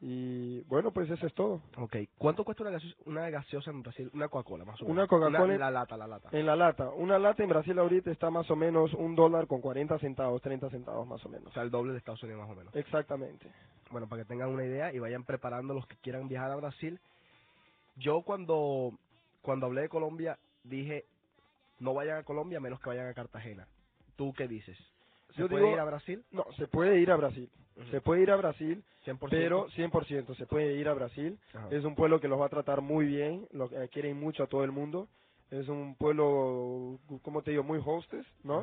Y 0.00 0.60
bueno, 0.62 0.92
pues 0.92 1.10
eso 1.10 1.26
es 1.26 1.34
todo. 1.34 1.60
Ok. 1.76 1.96
¿Cuánto 2.18 2.44
cuesta 2.44 2.62
una 2.62 2.70
gaseosa, 2.70 2.96
una 3.06 3.30
gaseosa 3.30 3.70
en 3.72 3.82
Brasil? 3.82 4.10
Una 4.14 4.28
Coca-Cola, 4.28 4.64
más 4.64 4.80
o 4.80 4.84
menos. 4.84 4.96
Una 4.96 5.06
Coca-Cola 5.08 5.54
en- 5.54 5.58
La 5.60 5.70
lata, 5.72 5.96
la 5.96 6.06
lata. 6.06 6.28
En 6.30 6.46
la 6.46 6.54
lata, 6.54 6.90
una 6.90 7.18
lata 7.18 7.42
en 7.42 7.48
Brasil 7.48 7.76
ahorita 7.78 8.10
está 8.12 8.30
más 8.30 8.48
o 8.50 8.54
menos 8.56 8.94
un 8.94 9.16
dólar 9.16 9.48
con 9.48 9.60
40 9.60 9.98
centavos, 9.98 10.40
30 10.40 10.70
centavos 10.70 11.04
más 11.06 11.24
o 11.26 11.28
menos. 11.28 11.48
O 11.48 11.52
sea, 11.52 11.64
el 11.64 11.70
doble 11.70 11.92
de 11.92 11.98
Estados 11.98 12.22
Unidos 12.22 12.40
más 12.42 12.50
o 12.50 12.54
menos. 12.54 12.74
Exactamente. 12.76 13.50
Bueno, 13.90 14.06
para 14.08 14.22
que 14.22 14.28
tengan 14.28 14.50
una 14.50 14.64
idea 14.64 14.92
y 14.92 15.00
vayan 15.00 15.24
preparando 15.24 15.74
los 15.74 15.86
que 15.88 15.96
quieran 15.96 16.28
viajar 16.28 16.52
a 16.52 16.56
Brasil. 16.56 17.00
Yo 17.96 18.22
cuando, 18.22 18.92
cuando 19.42 19.66
hablé 19.66 19.80
de 19.82 19.88
Colombia 19.88 20.38
dije, 20.62 21.06
no 21.80 21.92
vayan 21.94 22.18
a 22.18 22.22
Colombia 22.22 22.58
a 22.58 22.60
menos 22.60 22.78
que 22.80 22.88
vayan 22.90 23.08
a 23.08 23.14
Cartagena. 23.14 23.66
¿Tú 24.14 24.32
qué 24.32 24.46
dices? 24.46 24.78
¿Se 25.38 25.42
Yo 25.44 25.48
puede 25.48 25.64
digo- 25.64 25.74
ir 25.76 25.80
a 25.80 25.84
Brasil? 25.84 26.24
No, 26.32 26.44
se 26.56 26.66
puede 26.66 26.98
ir 27.00 27.10
a 27.10 27.16
Brasil. 27.16 27.48
Se 27.92 28.00
puede 28.00 28.22
ir 28.22 28.30
a 28.32 28.36
Brasil, 28.36 28.82
100%. 29.04 29.28
pero 29.30 29.68
100% 29.70 30.34
se 30.34 30.46
puede 30.46 30.74
ir 30.74 30.88
a 30.88 30.94
Brasil. 30.94 31.38
Es 31.70 31.84
un 31.84 31.94
pueblo 31.94 32.20
que 32.20 32.26
los 32.28 32.40
va 32.40 32.46
a 32.46 32.48
tratar 32.48 32.80
muy 32.82 33.06
bien, 33.06 33.46
lo 33.52 33.66
eh, 33.66 33.88
quieren 33.88 34.18
mucho 34.18 34.42
a 34.42 34.46
todo 34.48 34.64
el 34.64 34.72
mundo. 34.72 35.08
Es 35.50 35.68
un 35.68 35.94
pueblo, 35.94 36.98
como 37.22 37.42
te 37.42 37.52
digo, 37.52 37.62
muy 37.62 37.80
hostes, 37.84 38.26
¿no? 38.42 38.62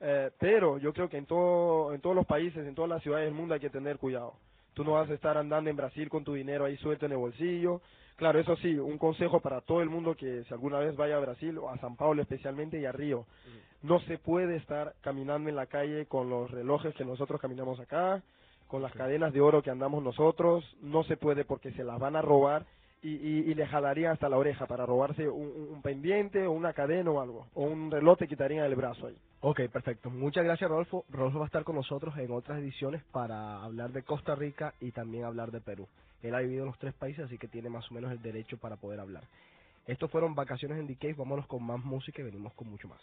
Eh, 0.00 0.30
pero 0.38 0.78
yo 0.78 0.92
creo 0.92 1.08
que 1.08 1.16
en, 1.16 1.26
todo, 1.26 1.92
en 1.92 2.00
todos 2.00 2.14
los 2.16 2.26
países, 2.26 2.66
en 2.66 2.74
todas 2.74 2.88
las 2.88 3.02
ciudades 3.02 3.26
del 3.26 3.34
mundo 3.34 3.54
hay 3.54 3.60
que 3.60 3.70
tener 3.70 3.98
cuidado. 3.98 4.34
Tú 4.74 4.84
no 4.84 4.92
vas 4.92 5.08
a 5.08 5.14
estar 5.14 5.38
andando 5.38 5.70
en 5.70 5.76
Brasil 5.76 6.08
con 6.08 6.24
tu 6.24 6.34
dinero 6.34 6.64
ahí 6.64 6.76
suelto 6.76 7.06
en 7.06 7.12
el 7.12 7.18
bolsillo. 7.18 7.80
Claro, 8.16 8.38
eso 8.38 8.56
sí, 8.56 8.76
un 8.76 8.98
consejo 8.98 9.40
para 9.40 9.60
todo 9.60 9.80
el 9.80 9.88
mundo 9.88 10.14
que 10.14 10.44
si 10.44 10.54
alguna 10.54 10.78
vez 10.78 10.94
vaya 10.96 11.16
a 11.16 11.20
Brasil, 11.20 11.58
o 11.58 11.70
a 11.70 11.78
San 11.78 11.96
Paulo 11.96 12.22
especialmente 12.22 12.80
y 12.80 12.84
a 12.84 12.92
Río, 12.92 13.26
no 13.82 14.00
se 14.00 14.18
puede 14.18 14.56
estar 14.56 14.94
caminando 15.00 15.48
en 15.48 15.56
la 15.56 15.66
calle 15.66 16.06
con 16.06 16.30
los 16.30 16.50
relojes 16.50 16.94
que 16.94 17.04
nosotros 17.04 17.40
caminamos 17.40 17.80
acá, 17.80 18.22
con 18.68 18.82
las 18.82 18.92
cadenas 18.92 19.32
de 19.32 19.40
oro 19.40 19.62
que 19.62 19.70
andamos 19.70 20.02
nosotros, 20.02 20.64
no 20.80 21.04
se 21.04 21.16
puede 21.16 21.44
porque 21.44 21.72
se 21.72 21.84
las 21.84 21.98
van 21.98 22.16
a 22.16 22.22
robar 22.22 22.66
y, 23.04 23.50
y, 23.50 23.54
le 23.54 23.66
jalarían 23.66 24.12
hasta 24.12 24.30
la 24.30 24.38
oreja 24.38 24.66
para 24.66 24.86
robarse 24.86 25.28
un, 25.28 25.82
pendiente 25.82 26.46
o 26.46 26.52
una 26.52 26.72
cadena 26.72 27.10
o 27.10 27.20
algo, 27.20 27.46
o 27.52 27.64
un 27.64 27.90
reloj 27.90 28.18
te 28.18 28.26
quitarían 28.26 28.64
el 28.64 28.74
brazo 28.74 29.08
ahí. 29.08 29.16
Ok, 29.40 29.60
perfecto. 29.70 30.08
Muchas 30.08 30.42
gracias, 30.42 30.70
Rodolfo. 30.70 31.04
Rodolfo 31.10 31.40
va 31.40 31.44
a 31.44 31.48
estar 31.48 31.64
con 31.64 31.76
nosotros 31.76 32.16
en 32.16 32.30
otras 32.30 32.60
ediciones 32.60 33.04
para 33.12 33.62
hablar 33.62 33.92
de 33.92 34.02
Costa 34.04 34.34
Rica 34.34 34.72
y 34.80 34.90
también 34.92 35.24
hablar 35.24 35.50
de 35.50 35.60
Perú. 35.60 35.86
Él 36.22 36.34
ha 36.34 36.40
vivido 36.40 36.62
en 36.62 36.68
los 36.68 36.78
tres 36.78 36.94
países, 36.94 37.26
así 37.26 37.36
que 37.36 37.46
tiene 37.46 37.68
más 37.68 37.90
o 37.90 37.94
menos 37.94 38.10
el 38.10 38.22
derecho 38.22 38.56
para 38.56 38.76
poder 38.76 39.00
hablar. 39.00 39.24
Estos 39.86 40.10
fueron 40.10 40.34
vacaciones 40.34 40.78
en 40.78 40.94
Cave. 40.94 41.12
Vámonos 41.12 41.46
con 41.46 41.62
más 41.62 41.84
música 41.84 42.22
y 42.22 42.24
venimos 42.24 42.54
con 42.54 42.70
mucho 42.70 42.88
más. 42.88 43.00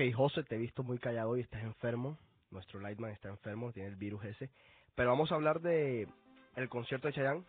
Ok, 0.00 0.14
José, 0.16 0.44
te 0.44 0.56
he 0.56 0.58
visto 0.58 0.82
muy 0.84 0.98
callado 0.98 1.36
y 1.36 1.42
estás 1.42 1.62
enfermo. 1.62 2.18
Nuestro 2.50 2.80
Lightman 2.80 3.12
está 3.12 3.28
enfermo, 3.28 3.72
tiene 3.72 3.90
el 3.90 3.96
virus 3.96 4.24
ese. 4.24 4.50
Pero 4.96 5.10
vamos 5.10 5.32
a 5.32 5.36
hablar 5.36 5.60
de 5.60 6.08
el 6.56 6.70
concierto 6.70 7.08
de 7.08 7.14
Chayanne. 7.14 7.44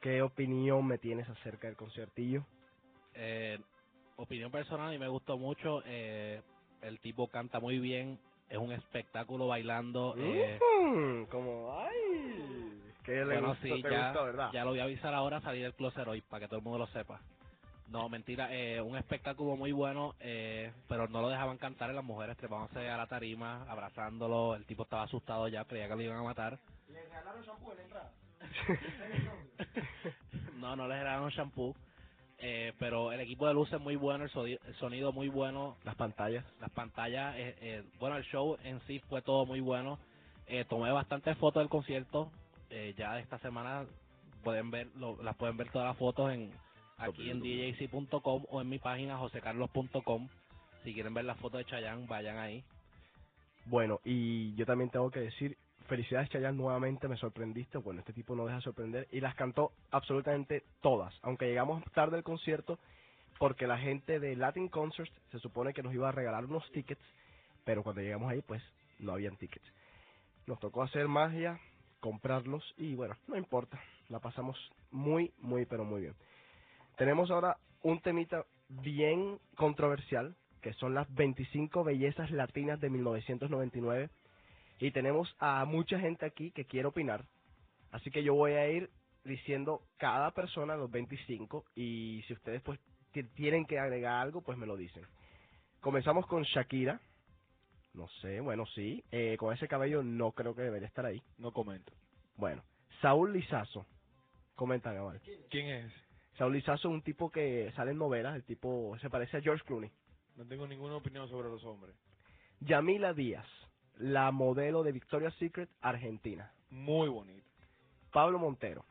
¿Qué 0.00 0.22
opinión 0.22 0.86
me 0.86 0.98
tienes 0.98 1.28
acerca 1.28 1.68
del 1.68 1.76
conciertillo? 1.76 2.46
Eh, 3.14 3.60
opinión 4.16 4.50
personal 4.52 4.94
y 4.94 4.98
me 4.98 5.08
gustó 5.08 5.38
mucho. 5.38 5.82
Eh, 5.86 6.42
el 6.82 7.00
tipo 7.00 7.28
canta 7.28 7.60
muy 7.60 7.78
bien, 7.78 8.20
es 8.50 8.58
un 8.58 8.72
espectáculo 8.72 9.46
bailando. 9.48 10.16
Eh, 10.18 10.58
Mm, 10.60 11.24
como, 11.26 11.80
ay, 11.80 12.82
que 13.04 13.12
le 13.12 13.24
bueno, 13.26 13.54
sí, 13.62 13.82
te 13.82 13.90
ya, 13.90 14.12
gustó, 14.12 14.24
¿verdad? 14.26 14.52
ya 14.52 14.64
lo 14.64 14.70
voy 14.70 14.80
a 14.80 14.84
avisar 14.84 15.14
ahora, 15.14 15.40
salir 15.42 15.64
del 15.64 15.74
closet 15.74 16.08
hoy, 16.08 16.22
para 16.22 16.42
que 16.42 16.48
todo 16.48 16.58
el 16.58 16.64
mundo 16.64 16.80
lo 16.80 16.88
sepa. 16.88 17.22
No, 17.92 18.10
mentira, 18.10 18.50
eh, 18.54 18.82
un 18.82 18.98
espectáculo 18.98 19.56
muy 19.56 19.72
bueno, 19.72 20.16
eh, 20.20 20.72
pero 20.88 21.08
no 21.08 21.22
lo 21.22 21.30
dejaban 21.30 21.58
cantar 21.58 21.92
y 21.92 21.94
las 21.94 22.04
mujeres 22.04 22.36
trepándose 22.38 22.90
a 22.90 22.98
la 22.98 23.08
tarima, 23.08 23.64
abrazándolo, 23.70 24.56
el 24.56 24.66
tipo 24.66 24.84
estaba 24.84 25.04
asustado 25.04 25.48
ya, 25.48 25.64
creía 25.66 25.88
que 25.88 25.96
lo 25.96 26.02
iban 26.02 26.18
a 26.18 26.24
matar. 26.24 26.60
¿Le 26.88 27.02
regalaron 27.04 27.44
shampoo 27.44 27.72
en 27.72 27.78
la 27.78 27.84
entrada? 27.84 28.12
no, 30.60 30.76
no 30.76 30.88
les 30.88 30.98
regalaron 30.98 31.30
shampoo, 31.30 31.74
eh, 32.38 32.72
pero 32.78 33.12
el 33.12 33.20
equipo 33.20 33.46
de 33.48 33.54
luces 33.54 33.80
muy 33.80 33.96
bueno, 33.96 34.24
el, 34.24 34.30
sonido 34.76 35.12
muy 35.12 35.28
bueno, 35.28 35.76
Las 35.84 35.94
pantallas. 35.96 36.44
las 36.60 36.70
pantallas, 36.72 37.36
eh, 37.36 37.56
eh, 37.60 37.84
bueno, 38.00 38.16
el 38.16 38.24
show 38.24 38.56
en 38.64 38.80
sí 38.88 38.98
fue 39.08 39.22
todo 39.22 39.46
muy 39.46 39.60
bueno. 39.60 39.98
Eh, 40.46 40.64
tomé 40.66 40.90
bastantes 40.92 41.36
fotos 41.38 41.60
del 41.62 41.68
concierto, 41.70 42.30
eh, 42.70 42.94
ya 42.98 43.18
esta 43.20 43.38
semana 43.40 43.86
pueden 44.44 44.70
ver, 44.70 44.88
lo- 44.96 45.22
las 45.22 45.36
pueden 45.36 45.56
ver 45.58 45.70
todas 45.72 45.88
las 45.88 45.96
fotos 45.98 46.32
en 46.32 46.52
aquí 46.98 47.30
en 47.30 47.40
djc.com 47.40 48.44
o 48.50 48.60
en 48.60 48.68
mi 48.68 48.78
página 48.78 49.18
josecarlos.com. 49.18 50.28
Si 50.84 50.94
quieren 50.94 51.14
ver 51.14 51.24
las 51.24 51.38
fotos 51.38 51.58
de 51.58 51.64
Chayanne, 51.66 52.06
vayan 52.06 52.38
ahí. 52.38 52.64
Bueno, 53.66 54.00
y 54.04 54.54
yo 54.56 54.66
también 54.66 54.90
tengo 54.90 55.10
que 55.10 55.20
decir, 55.20 55.56
felicidades 55.86 56.28
Chayanne, 56.30 56.56
nuevamente 56.56 57.08
me 57.08 57.16
sorprendiste. 57.16 57.78
Bueno, 57.78 58.00
este 58.00 58.12
tipo 58.12 58.34
no 58.34 58.44
deja 58.44 58.56
de 58.56 58.62
sorprender 58.62 59.08
y 59.12 59.20
las 59.20 59.34
cantó 59.34 59.72
absolutamente 59.90 60.64
todas, 60.80 61.14
aunque 61.22 61.46
llegamos 61.46 61.82
tarde 61.92 62.16
al 62.16 62.24
concierto 62.24 62.78
porque 63.38 63.66
la 63.66 63.78
gente 63.78 64.20
de 64.20 64.36
Latin 64.36 64.68
Concerts 64.68 65.12
se 65.30 65.38
supone 65.38 65.72
que 65.72 65.82
nos 65.82 65.94
iba 65.94 66.08
a 66.08 66.12
regalar 66.12 66.44
unos 66.44 66.70
tickets, 66.72 67.02
pero 67.64 67.82
cuando 67.82 68.00
llegamos 68.00 68.30
ahí 68.30 68.42
pues 68.42 68.62
no 68.98 69.12
habían 69.12 69.36
tickets. 69.36 69.66
Nos 70.46 70.60
tocó 70.60 70.82
hacer 70.82 71.08
magia, 71.08 71.60
comprarlos 72.00 72.62
y 72.76 72.94
bueno, 72.94 73.16
no 73.26 73.36
importa, 73.36 73.80
la 74.08 74.20
pasamos 74.20 74.56
muy, 74.90 75.32
muy, 75.38 75.66
pero 75.66 75.84
muy 75.84 76.02
bien. 76.02 76.14
Tenemos 77.02 77.32
ahora 77.32 77.56
un 77.82 78.00
temita 78.00 78.44
bien 78.68 79.40
controversial, 79.56 80.36
que 80.60 80.72
son 80.74 80.94
las 80.94 81.12
25 81.12 81.82
bellezas 81.82 82.30
latinas 82.30 82.78
de 82.78 82.90
1999. 82.90 84.08
Y 84.78 84.92
tenemos 84.92 85.34
a 85.40 85.64
mucha 85.64 85.98
gente 85.98 86.24
aquí 86.24 86.52
que 86.52 86.64
quiere 86.64 86.86
opinar. 86.86 87.24
Así 87.90 88.12
que 88.12 88.22
yo 88.22 88.34
voy 88.34 88.52
a 88.52 88.70
ir 88.70 88.88
diciendo 89.24 89.82
cada 89.98 90.30
persona 90.30 90.76
los 90.76 90.92
25 90.92 91.64
y 91.74 92.22
si 92.28 92.34
ustedes 92.34 92.62
pues 92.62 92.78
ti- 93.10 93.24
tienen 93.34 93.66
que 93.66 93.80
agregar 93.80 94.20
algo, 94.20 94.40
pues 94.40 94.56
me 94.56 94.66
lo 94.68 94.76
dicen. 94.76 95.02
Comenzamos 95.80 96.24
con 96.28 96.44
Shakira. 96.44 97.00
No 97.94 98.06
sé, 98.20 98.38
bueno, 98.38 98.64
sí. 98.76 99.02
Eh, 99.10 99.36
con 99.40 99.52
ese 99.52 99.66
cabello 99.66 100.04
no 100.04 100.30
creo 100.30 100.54
que 100.54 100.62
debería 100.62 100.86
estar 100.86 101.04
ahí. 101.04 101.20
No 101.38 101.50
comento. 101.50 101.92
Bueno, 102.36 102.62
Saúl 103.00 103.32
Lizazo. 103.32 103.86
Comenta, 104.54 104.92
Gamal. 104.92 105.20
¿Quién 105.50 105.66
es? 105.66 105.92
Saúl 106.38 106.54
Lizazo 106.54 106.88
es 106.88 106.94
un 106.94 107.02
tipo 107.02 107.30
que 107.30 107.72
sale 107.76 107.90
en 107.92 107.98
novelas. 107.98 108.34
El 108.34 108.44
tipo 108.44 108.96
se 109.00 109.10
parece 109.10 109.36
a 109.36 109.40
George 109.40 109.64
Clooney. 109.64 109.90
No 110.36 110.46
tengo 110.46 110.66
ninguna 110.66 110.96
opinión 110.96 111.28
sobre 111.28 111.48
los 111.48 111.62
hombres. 111.64 111.94
Yamila 112.60 113.12
Díaz, 113.12 113.46
la 113.98 114.30
modelo 114.30 114.82
de 114.82 114.92
Victoria's 114.92 115.34
Secret 115.34 115.68
Argentina. 115.80 116.50
Muy 116.70 117.08
bonita. 117.08 117.50
Pablo 118.12 118.38
Montero. 118.38 118.84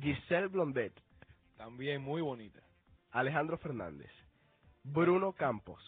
Giselle 0.00 0.48
Blondet. 0.48 0.92
También 1.56 2.00
muy 2.02 2.22
bonita. 2.22 2.60
Alejandro 3.10 3.58
Fernández. 3.58 4.10
Bruno 4.84 5.32
Campos. 5.32 5.80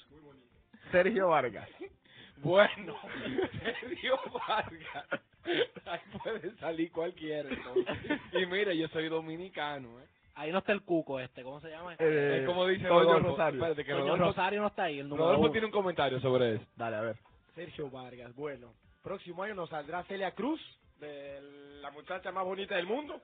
Sergio 0.90 1.28
Vargas. 1.28 1.68
Bueno, 2.38 2.96
Sergio 3.62 4.18
Vargas. 4.48 5.06
Ahí 5.86 6.00
puede 6.20 6.56
salir 6.56 6.90
cualquiera. 6.90 7.48
entonces. 7.48 8.20
Y 8.32 8.44
mira, 8.46 8.74
yo 8.74 8.88
soy 8.88 9.08
dominicano. 9.08 10.00
¿eh? 10.00 10.06
Ahí 10.36 10.50
no 10.50 10.58
está 10.58 10.72
el 10.72 10.82
cuco 10.82 11.20
este, 11.20 11.42
¿cómo 11.44 11.60
se 11.60 11.70
llama? 11.70 11.94
Eh, 11.98 12.38
Es 12.40 12.46
como 12.46 12.66
dice 12.66 12.88
Toño 12.88 13.04
Rodolfo. 13.04 13.28
Rosario. 13.30 13.60
Espérate, 13.60 13.84
que 13.84 13.92
Rodolfo, 13.94 14.24
Rosario 14.24 14.60
no 14.60 14.66
está 14.66 14.82
ahí, 14.84 14.98
el 14.98 15.08
número 15.08 15.24
Rodolfo 15.26 15.42
uno. 15.42 15.52
tiene 15.52 15.66
un 15.66 15.72
comentario 15.72 16.20
sobre 16.20 16.54
eso. 16.56 16.64
Dale, 16.76 16.96
a 16.96 17.00
ver. 17.02 17.16
Sergio 17.54 17.88
Vargas, 17.90 18.34
bueno. 18.34 18.72
Próximo 19.02 19.42
año 19.44 19.54
nos 19.54 19.70
saldrá 19.70 20.02
Celia 20.04 20.32
Cruz, 20.32 20.60
de 20.98 21.40
la 21.80 21.90
muchacha 21.92 22.32
más 22.32 22.44
bonita 22.44 22.74
del 22.74 22.86
mundo. 22.86 23.20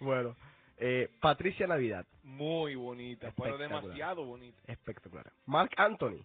Bueno. 0.00 0.34
Eh, 0.78 1.10
Patricia 1.20 1.66
Navidad. 1.66 2.04
Muy 2.22 2.74
bonita, 2.74 3.32
pero 3.36 3.54
Espectacular. 3.54 3.82
demasiado 3.82 4.24
bonita. 4.24 4.58
Espectacular. 4.66 5.32
Mark 5.46 5.70
Anthony. 5.76 6.22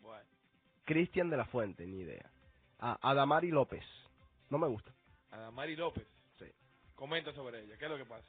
Bueno, 0.00 0.24
Cristian 0.84 1.30
de 1.30 1.36
la 1.38 1.44
Fuente. 1.46 1.86
Ni 1.86 2.00
idea. 2.00 2.28
Ah, 2.80 2.98
Adamari 3.00 3.50
López. 3.50 3.84
No 4.50 4.58
me 4.58 4.66
gusta. 4.66 4.90
Adamari 5.30 5.74
López. 5.76 6.06
Comenta 6.96 7.32
sobre 7.34 7.62
ella. 7.62 7.76
¿Qué 7.78 7.84
es 7.84 7.90
lo 7.90 7.96
que 7.98 8.04
pasa? 8.06 8.26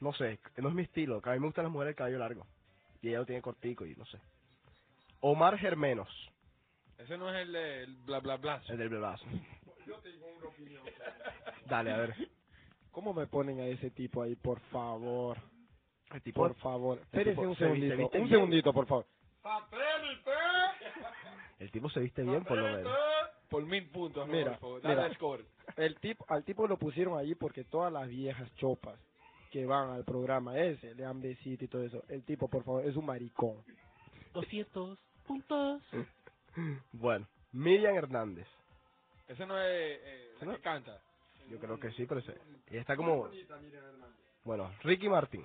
No 0.00 0.12
sé. 0.14 0.40
No 0.56 0.68
es 0.70 0.74
mi 0.74 0.82
estilo. 0.82 1.20
A 1.24 1.30
mí 1.32 1.38
me 1.38 1.46
gustan 1.46 1.64
las 1.64 1.72
mujeres 1.72 1.92
de 1.92 1.96
cabello 1.96 2.18
largo. 2.18 2.46
Y 3.02 3.08
ella 3.08 3.18
lo 3.18 3.26
tiene 3.26 3.42
cortico 3.42 3.86
y 3.86 3.94
no 3.94 4.04
sé. 4.06 4.18
Omar 5.20 5.56
Germenos. 5.58 6.08
Ese 6.98 7.16
no 7.18 7.30
es 7.32 7.36
el, 7.42 7.52
de- 7.52 7.82
el 7.84 7.96
bla 7.98 8.20
bla 8.20 8.36
bla. 8.36 8.62
El 8.68 8.78
del 8.78 8.88
brazo. 8.88 9.24
Dale, 11.66 11.92
a 11.92 11.96
ver. 11.98 12.14
¿Cómo 12.90 13.12
me 13.12 13.26
ponen 13.26 13.60
a 13.60 13.66
ese 13.66 13.90
tipo 13.90 14.22
ahí, 14.22 14.34
por 14.36 14.58
favor? 14.70 15.36
El 16.12 16.22
tipo, 16.22 16.40
Por 16.42 16.54
favor. 16.56 16.98
Espérese 17.02 17.40
un 17.40 17.54
se 17.56 17.64
segundito, 17.64 17.96
viste 17.96 18.18
un 18.18 18.24
bien. 18.24 18.28
segundito, 18.36 18.72
por 18.72 18.86
favor. 18.86 19.06
el 21.58 21.70
tipo 21.70 21.90
se 21.90 22.00
viste 22.00 22.22
bien 22.22 22.44
por 22.44 22.56
lo 22.56 22.64
menos. 22.76 22.92
Por 23.48 23.64
mil 23.64 23.88
puntos, 23.90 24.26
Mira, 24.28 24.56
Rodolfo. 24.56 24.80
Dale 24.80 24.94
mira. 24.96 25.06
el 25.08 25.14
score. 25.14 25.44
El 25.76 25.98
tipo, 26.00 26.24
al 26.28 26.44
tipo 26.44 26.66
lo 26.66 26.78
pusieron 26.78 27.18
allí 27.18 27.34
porque 27.34 27.64
todas 27.64 27.92
las 27.92 28.08
viejas 28.08 28.52
chopas 28.56 28.98
que 29.50 29.64
van 29.66 29.90
al 29.90 30.04
programa 30.04 30.58
ese 30.58 30.94
le 30.94 31.02
dan 31.04 31.20
besito 31.20 31.64
y 31.64 31.68
todo 31.68 31.82
eso. 31.84 32.02
El 32.08 32.24
tipo, 32.24 32.48
por 32.48 32.64
favor, 32.64 32.84
es 32.84 32.96
un 32.96 33.06
maricón. 33.06 33.62
200 34.32 34.98
puntos. 35.26 35.82
Bueno, 36.92 37.26
Miriam 37.52 37.94
Hernández. 37.96 38.46
Ese 39.28 39.44
no 39.46 39.60
es 39.60 39.66
eh, 39.68 40.30
la 40.40 40.46
¿No? 40.46 40.52
que 40.54 40.60
canta. 40.62 40.98
Yo 41.50 41.58
creo 41.58 41.78
que 41.78 41.90
sí, 41.92 42.06
pero 42.06 42.20
ese- 42.20 42.38
ella 42.70 42.80
está 42.80 42.96
como... 42.96 43.28
Bueno, 44.42 44.72
Ricky 44.82 45.06
Martin. 45.08 45.44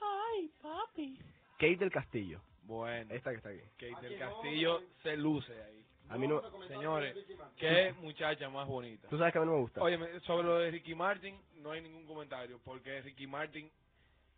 Ay, 0.00 0.48
papi. 0.62 1.18
Kate 1.58 1.76
del 1.78 1.90
Castillo. 1.90 2.40
Bueno, 2.62 3.12
Esta 3.12 3.30
que 3.30 3.36
está 3.38 3.48
aquí. 3.48 3.60
Kate 3.76 4.06
del 4.06 4.18
Castillo 4.20 4.82
se 5.02 5.16
luce 5.16 5.52
ahí. 5.64 5.84
A 6.12 6.18
mí 6.18 6.28
no... 6.28 6.42
Señores, 6.68 7.16
qué 7.56 7.94
muchacha 8.00 8.48
más 8.50 8.66
bonita. 8.68 9.08
Tú 9.08 9.18
sabes 9.18 9.32
que 9.32 9.38
a 9.38 9.42
mí 9.42 9.46
no 9.46 9.54
me 9.54 9.60
gusta. 9.60 9.82
Oye, 9.82 9.98
sobre 10.20 10.42
lo 10.46 10.58
de 10.58 10.70
Ricky 10.70 10.94
Martin, 10.94 11.38
no 11.56 11.70
hay 11.72 11.80
ningún 11.80 12.06
comentario, 12.06 12.58
porque 12.64 13.00
Ricky 13.02 13.26
Martin... 13.26 13.70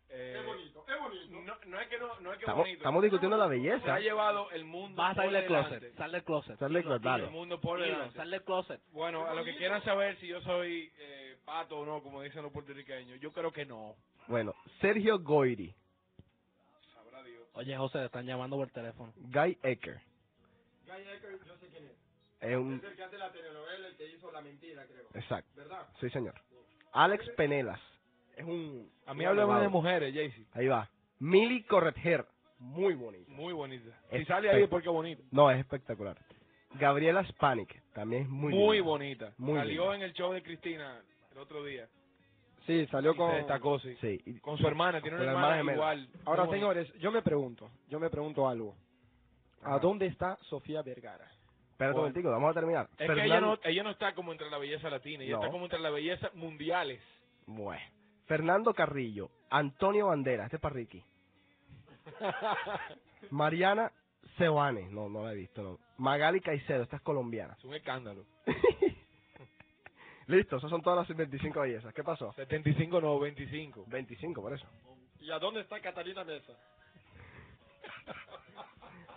Eh, 0.07 0.37
es 0.39 0.45
bonito. 0.45 0.85
No, 1.31 1.55
no 1.65 1.79
es 1.81 1.87
que 1.87 1.97
no, 1.97 2.19
no 2.19 2.31
es 2.31 2.37
que 2.37 2.43
Estamos, 2.45 2.63
bonito. 2.63 2.77
estamos 2.77 3.01
discutiendo 3.03 3.37
la 3.37 3.45
Se 3.45 3.47
ha 3.47 3.49
belleza. 3.49 3.99
llevado 3.99 4.51
el 4.51 4.63
mundo 4.63 4.95
Vas 4.95 5.11
a 5.11 5.15
por 5.15 5.23
salir 5.25 5.37
del 5.39 5.47
closet, 5.47 5.95
sal 5.97 6.11
del 6.11 6.23
closet. 6.23 6.59
Sal 6.59 6.73
del 6.73 6.83
closet, 6.83 7.01
dale. 7.03 7.23
El 7.25 7.31
mundo 7.31 7.59
por 7.59 7.79
dilo, 7.79 7.91
delante. 7.91 8.15
sal 8.15 8.29
del 8.29 8.43
closet. 8.43 8.81
Bueno, 8.91 9.25
a 9.25 9.33
lo 9.33 9.43
que 9.43 9.55
quieran 9.57 9.83
saber 9.83 10.15
si 10.19 10.27
yo 10.27 10.39
soy 10.41 10.91
eh, 10.99 11.37
pato 11.43 11.79
o 11.79 11.85
no, 11.85 12.03
como 12.03 12.21
dicen 12.21 12.43
los 12.43 12.51
puertorriqueños, 12.51 13.19
yo 13.19 13.33
creo 13.33 13.51
que 13.51 13.65
no. 13.65 13.95
Bueno, 14.27 14.53
Sergio. 14.79 15.17
Sabrá 16.93 17.23
Dios. 17.23 17.43
Oye, 17.53 17.75
José, 17.75 17.97
te 17.99 18.05
están 18.05 18.25
llamando 18.27 18.57
por 18.57 18.69
teléfono. 18.69 19.11
Guy 19.17 19.57
Ecker. 19.63 19.99
Yo 20.85 21.57
sé 21.57 21.67
quién 21.69 21.85
es. 21.85 21.91
Es 22.41 22.57
un... 22.57 22.73
el 22.83 22.95
que 22.95 23.03
hace 23.03 23.17
la 23.17 23.31
telenovela, 23.31 23.87
el 23.87 23.95
que 23.95 24.07
hizo 24.07 24.31
La 24.31 24.41
Mentira, 24.41 24.85
creo. 24.85 25.07
Exacto. 25.13 25.49
¿Verdad? 25.55 25.87
Sí, 25.99 26.09
señor. 26.09 26.35
Alex 26.91 27.27
Penelas. 27.31 27.79
Es 28.35 28.45
un... 28.45 28.91
A 29.05 29.13
mí 29.13 29.25
háblame 29.25 29.61
de 29.61 29.69
mujeres, 29.69 30.13
Jaycee. 30.13 30.45
Ahí 30.53 30.67
va. 30.67 30.89
Milly 31.19 31.63
Corretger. 31.63 32.25
Muy 32.59 32.93
bonito. 32.93 33.29
Muy 33.31 33.53
bonita. 33.53 33.89
Es 34.11 34.19
Si 34.21 34.25
sale 34.25 34.49
ahí 34.49 34.67
porque 34.67 34.87
es 34.89 34.93
bonito. 34.93 35.23
No, 35.31 35.49
es 35.51 35.59
espectacular. 35.59 36.17
Gabriela 36.73 37.23
Spanik. 37.25 37.81
También 37.93 38.23
es 38.23 38.29
muy 38.29 38.53
Muy, 38.53 38.77
linda. 38.77 38.89
bonita. 38.89 39.33
Muy 39.37 39.57
Salió 39.59 39.81
linda. 39.83 39.95
en 39.95 40.01
el 40.03 40.13
show 40.13 40.33
de 40.33 40.43
Cristina 40.43 41.01
el 41.31 41.37
otro 41.37 41.63
día. 41.63 41.87
Sí, 42.65 42.85
salió 42.87 43.13
Y 43.13 43.15
con... 43.15 43.31
Se 43.31 43.37
destacó, 43.37 43.79
sí. 43.79 44.39
Con 44.41 44.57
su 44.57 44.67
hermana, 44.67 44.99
tiene 45.01 45.17
una 45.17 45.31
hermana, 45.31 45.73
igual. 45.73 46.09
Ahora, 46.25 46.43
bonita. 46.43 46.55
señores, 46.57 46.93
yo 46.95 47.11
me 47.11 47.21
pregunto, 47.21 47.69
yo 47.89 47.99
me 47.99 48.09
pregunto 48.09 48.47
algo. 48.49 48.75
¿A 49.65 49.79
dónde 49.79 50.05
está 50.07 50.37
Sofía 50.43 50.81
Vergara? 50.81 51.29
Espera 51.71 51.91
un 51.91 51.97
momentico, 51.97 52.29
vamos 52.31 52.51
a 52.51 52.53
terminar. 52.53 52.87
Es 52.97 53.09
que 53.11 53.25
ella 53.25 53.41
no, 53.41 53.59
ella 53.63 53.83
no 53.83 53.89
está 53.89 54.15
como 54.15 54.31
entre 54.31 54.49
la 54.49 54.57
belleza 54.57 54.89
latina, 54.89 55.23
ella 55.23 55.33
No. 55.33 55.39
está 55.41 55.51
como 55.51 55.65
entre 55.65 55.79
las 55.79 55.91
bellezas 55.91 56.33
mundiales. 56.33 57.01
Bueno. 57.45 57.81
Fernando 58.25 58.73
Carrillo. 58.73 59.29
Antonio 59.49 60.07
Bandera. 60.07 60.45
Este 60.45 60.55
es 60.55 60.61
para 60.61 60.75
Ricky. 60.75 61.03
Mariana 63.31 63.91
Seoane, 64.37 64.89
no, 64.89 65.09
no 65.09 65.23
la 65.25 65.33
he 65.33 65.35
visto, 65.35 65.61
no. 65.63 65.79
Magali 65.97 66.41
Caicedo, 66.41 66.83
esta 66.83 66.97
es 66.97 67.01
colombiana. 67.01 67.55
Es 67.57 67.63
un 67.65 67.73
escándalo. 67.73 68.25
Listo, 70.27 70.57
esas 70.57 70.69
son 70.69 70.81
todas 70.81 71.07
las 71.07 71.17
25 71.17 71.59
bellezas. 71.59 71.93
¿Qué 71.93 72.03
pasó? 72.03 72.33
75 72.33 72.99
no, 72.99 73.19
25. 73.19 73.85
25, 73.87 74.41
por 74.41 74.53
eso. 74.53 74.65
¿Y 75.19 75.29
a 75.31 75.39
dónde 75.39 75.61
está 75.61 75.79
Catalina 75.79 76.23
Mesa? 76.23 76.53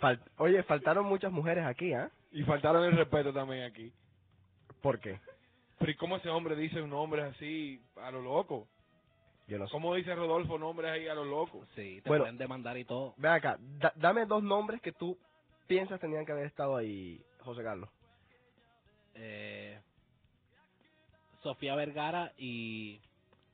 Fal- 0.00 0.20
Oye, 0.38 0.62
faltaron 0.64 1.06
muchas 1.06 1.32
mujeres 1.32 1.64
aquí, 1.64 1.92
¿ah? 1.92 2.10
Y 2.32 2.42
faltaron 2.44 2.84
el 2.84 2.96
respeto 2.96 3.32
también 3.32 3.64
aquí. 3.64 3.92
¿Por 4.82 5.00
qué? 5.00 5.18
Pero 5.78 5.90
¿y 5.90 5.94
cómo 5.96 6.16
ese 6.16 6.28
hombre 6.28 6.56
dice 6.56 6.80
nombres 6.86 7.24
así 7.34 7.80
a 7.96 8.10
lo 8.10 8.20
loco? 8.22 8.68
Yo 9.46 9.58
no 9.58 9.66
sé. 9.66 9.72
¿Cómo 9.72 9.94
dice 9.94 10.14
Rodolfo 10.14 10.58
nombres 10.58 10.90
ahí 10.90 11.08
a 11.08 11.14
lo 11.14 11.24
loco? 11.24 11.64
Sí, 11.74 12.00
te 12.02 12.08
Bueno. 12.08 12.24
pueden 12.24 12.38
demandar 12.38 12.76
y 12.76 12.84
todo. 12.84 13.14
Ve 13.16 13.28
acá, 13.28 13.56
da- 13.78 13.92
dame 13.96 14.26
dos 14.26 14.42
nombres 14.42 14.80
que 14.82 14.92
tú 14.92 15.16
piensas 15.66 16.00
tenían 16.00 16.26
que 16.26 16.32
haber 16.32 16.46
estado 16.46 16.76
ahí, 16.76 17.24
José 17.40 17.62
Carlos. 17.62 17.88
Eh, 19.14 19.80
Sofía 21.42 21.74
Vergara 21.76 22.32
y 22.36 23.00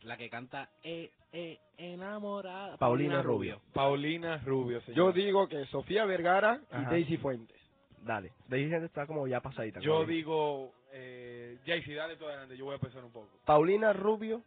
la 0.05 0.17
que 0.17 0.29
canta 0.31 0.69
E, 0.83 1.11
E, 1.33 1.59
enamorada. 1.79 2.77
Paulina 2.77 3.23
Rubio. 3.23 3.61
Paulina 3.73 4.39
Rubio, 4.39 4.79
Yo 4.81 4.85
señor. 4.87 5.15
digo 5.15 5.49
que 5.49 5.65
Sofía 5.67 6.05
Vergara 6.05 6.61
y 6.71 6.75
Ajá. 6.77 6.91
Daisy 6.91 7.17
Fuentes. 7.17 7.57
Dale. 8.03 8.33
Ahí 8.51 8.69
gente 8.69 8.87
está 8.87 9.07
como 9.07 9.27
ya 9.27 9.41
pasadita. 9.41 9.81
Yo 9.81 10.05
digo, 10.05 10.73
eh, 10.93 11.59
Jaycee, 11.67 11.95
dale 11.95 12.17
todo 12.17 12.29
adelante, 12.29 12.57
yo 12.57 12.67
voy 12.67 12.75
a 12.75 12.79
pensar 12.79 13.03
un 13.03 13.11
poco. 13.11 13.31
Paulina 13.47 13.93
Rubio 13.95 14.43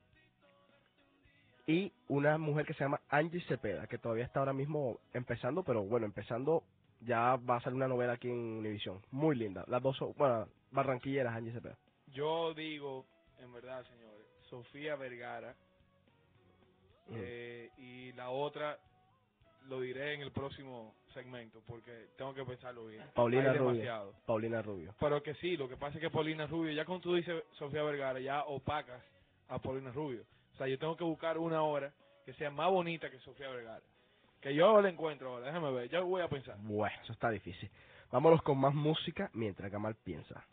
y 1.66 1.92
una 2.08 2.38
mujer 2.38 2.66
que 2.66 2.74
se 2.74 2.84
llama 2.84 3.02
Angie 3.10 3.42
Cepeda, 3.42 3.88
que 3.88 3.98
todavía 3.98 4.24
está 4.26 4.40
ahora 4.40 4.54
mismo 4.54 5.00
empezando, 5.14 5.64
pero 5.64 5.84
bueno, 5.84 6.06
empezando 6.06 6.64
ya 7.02 7.36
va 7.36 7.58
a 7.58 7.62
salir 7.62 7.76
una 7.76 7.88
novela 7.88 8.14
aquí 8.14 8.30
en 8.30 8.38
Univision. 8.60 9.02
Muy 9.12 9.36
linda. 9.36 9.66
Las 9.68 9.82
dos 9.84 9.98
son, 9.98 10.14
bueno, 10.18 10.48
barranquilleras 10.72 11.36
Angie 11.36 11.52
Cepeda. 11.52 11.76
Yo 12.14 12.54
digo, 12.54 13.06
en 13.40 13.52
verdad, 13.54 13.84
señores, 13.86 14.17
Sofía 14.50 14.96
Vergara 14.96 15.56
Mm. 17.10 17.16
eh, 17.20 17.70
y 17.78 18.12
la 18.14 18.30
otra 18.32 18.78
lo 19.68 19.80
diré 19.80 20.14
en 20.14 20.22
el 20.22 20.32
próximo 20.32 20.94
segmento 21.14 21.62
porque 21.66 22.08
tengo 22.18 22.34
que 22.34 22.44
pensarlo 22.44 22.86
bien. 22.88 23.02
Paulina 23.16 23.52
Hay 23.52 23.58
Rubio. 23.58 23.72
demasiado. 23.72 24.14
Paulina 24.26 24.62
Rubio. 24.62 24.94
Pero 25.00 25.24
que 25.24 25.34
sí, 25.36 25.56
lo 25.56 25.70
que 25.70 25.78
pasa 25.78 25.96
es 25.98 26.02
que 26.02 26.10
Paulina 26.10 26.48
Rubio, 26.48 26.74
ya 26.74 26.84
cuando 26.86 27.04
tú 27.04 27.16
dices 27.16 27.44
Sofía 27.54 27.84
Vergara, 27.84 28.20
ya 28.20 28.44
opacas 28.44 29.02
a 29.48 29.58
Paulina 29.60 29.92
Rubio. 29.92 30.24
O 30.54 30.58
sea, 30.58 30.68
yo 30.68 30.78
tengo 30.78 30.98
que 30.98 31.04
buscar 31.06 31.38
una 31.38 31.64
hora 31.64 31.94
que 32.26 32.34
sea 32.34 32.50
más 32.52 32.70
bonita 32.70 33.10
que 33.10 33.20
Sofía 33.20 33.48
Vergara. 33.50 33.84
Que 34.42 34.54
yo 34.54 34.82
la 34.82 34.90
encuentro 34.90 35.30
ahora, 35.34 35.46
déjame 35.48 35.72
ver, 35.72 35.90
ya 35.90 36.02
voy 36.02 36.22
a 36.22 36.28
pensar. 36.28 36.58
Bueno, 36.60 36.96
eso 37.04 37.14
está 37.14 37.30
difícil. 37.30 37.70
Vámonos 38.12 38.42
con 38.42 38.58
más 38.58 38.74
música 38.74 39.30
mientras 39.34 39.72
Gamal 39.72 39.96
piensa. 39.96 40.46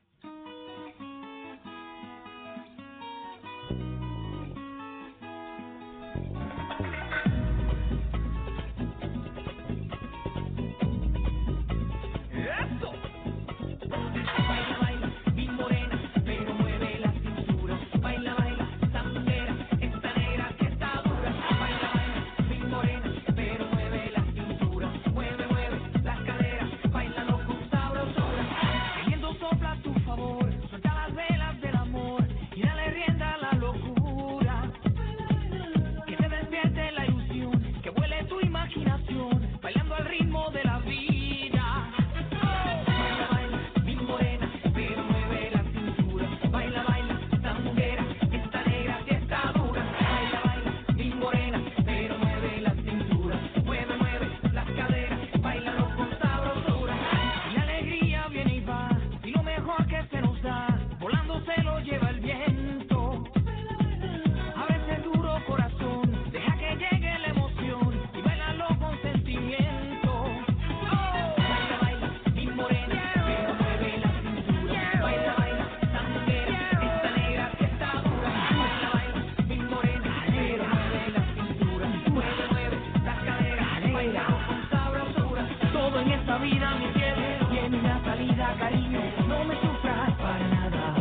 Esta 86.35 86.39
vida, 86.39 86.75
mi 86.77 86.87
piel, 86.89 87.15
tiene 87.51 87.79
una 87.79 88.03
salida, 88.03 88.57
cariño. 88.59 89.01
No 89.29 89.45
me 89.45 89.55
sufras 89.61 90.11
para 90.15 90.49
nada. 90.49 90.95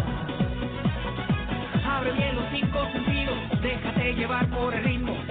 Abre 1.85 2.11
bien 2.11 2.35
los 2.35 2.45
cinco 2.51 2.87
sentidos, 2.91 3.35
déjate 3.61 4.13
llevar 4.13 4.47
por 4.49 4.73
el 4.75 4.83
ritmo. 4.83 5.22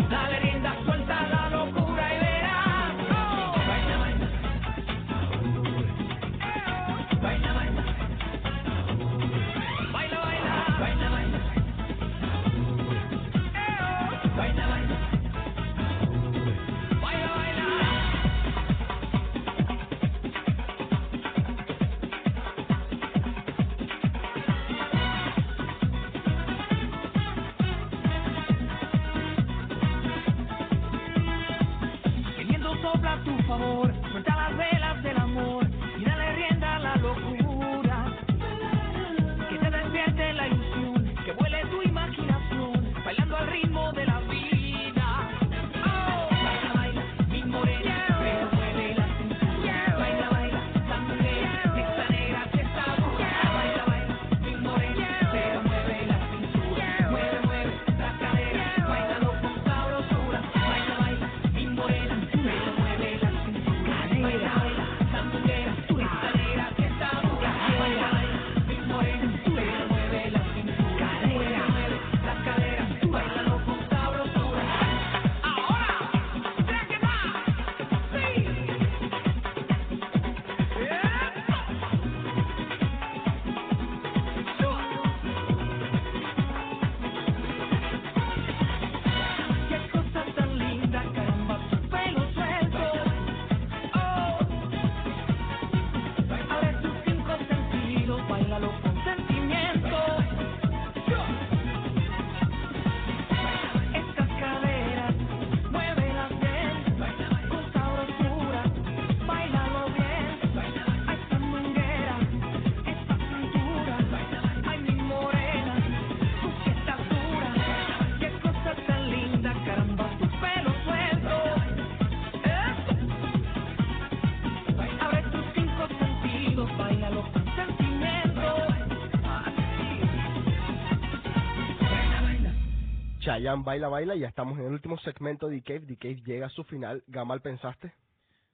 Chayanne 133.42 133.64
baila, 133.64 133.88
baila. 133.88 134.14
Y 134.14 134.20
ya 134.20 134.28
estamos 134.28 134.58
en 134.58 134.66
el 134.66 134.72
último 134.72 134.96
segmento 134.98 135.48
de 135.48 135.62
Cave. 135.62 135.80
The 135.80 135.96
Cave 135.96 136.22
llega 136.24 136.46
a 136.46 136.50
su 136.50 136.62
final. 136.64 137.02
Gamal, 137.08 137.40
¿pensaste? 137.40 137.92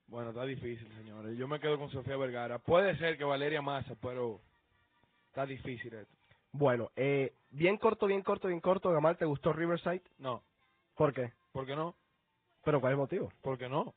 Bueno, 0.07 0.31
está 0.31 0.45
difícil, 0.45 0.89
señores. 0.97 1.37
Yo 1.37 1.47
me 1.47 1.61
quedo 1.61 1.79
con 1.79 1.91
Sofía 1.91 2.17
Vergara. 2.17 2.59
Puede 2.59 2.97
ser 2.97 3.19
que 3.19 3.25
Valeria 3.25 3.61
Massa, 3.61 3.95
pero 4.01 4.41
está 5.27 5.45
difícil 5.45 5.93
esto. 5.93 6.17
Bueno, 6.53 6.91
eh, 6.97 7.35
bien 7.51 7.77
corto, 7.77 8.07
bien 8.07 8.23
corto, 8.23 8.49
bien 8.49 8.61
corto. 8.61 8.91
Gamal, 8.91 9.19
¿te 9.19 9.27
gustó 9.27 9.53
Riverside? 9.53 10.03
No. 10.19 10.43
¿Por 10.97 11.13
qué? 11.13 11.33
¿Por 11.53 11.67
qué 11.67 11.77
no? 11.77 11.95
¿Pero 12.65 12.81
cuál 12.81 12.93
es 12.93 12.95
el 12.95 13.01
motivo? 13.01 13.33
¿Por 13.43 13.59
qué 13.59 13.69
no? 13.69 13.95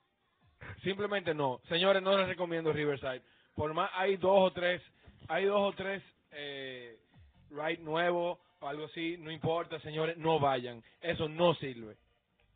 Simplemente 0.84 1.34
no. 1.34 1.62
Señores, 1.70 2.04
no 2.04 2.18
les 2.18 2.28
recomiendo 2.28 2.74
Riverside. 2.74 3.24
Por 3.56 3.74
más, 3.74 3.90
hay 3.94 4.18
dos 4.18 4.38
o 4.38 4.52
tres, 4.52 4.82
hay 5.30 5.46
dos 5.46 5.62
o 5.62 5.72
tres 5.74 6.04
eh, 6.32 7.00
ride 7.50 7.82
nuevos 7.82 8.40
o 8.62 8.68
algo 8.68 8.86
así, 8.86 9.18
no 9.20 9.32
importa, 9.32 9.80
señores, 9.82 10.18
no 10.18 10.40
vayan. 10.40 10.82
Eso 11.02 11.28
no 11.28 11.54
sirve. 11.56 11.98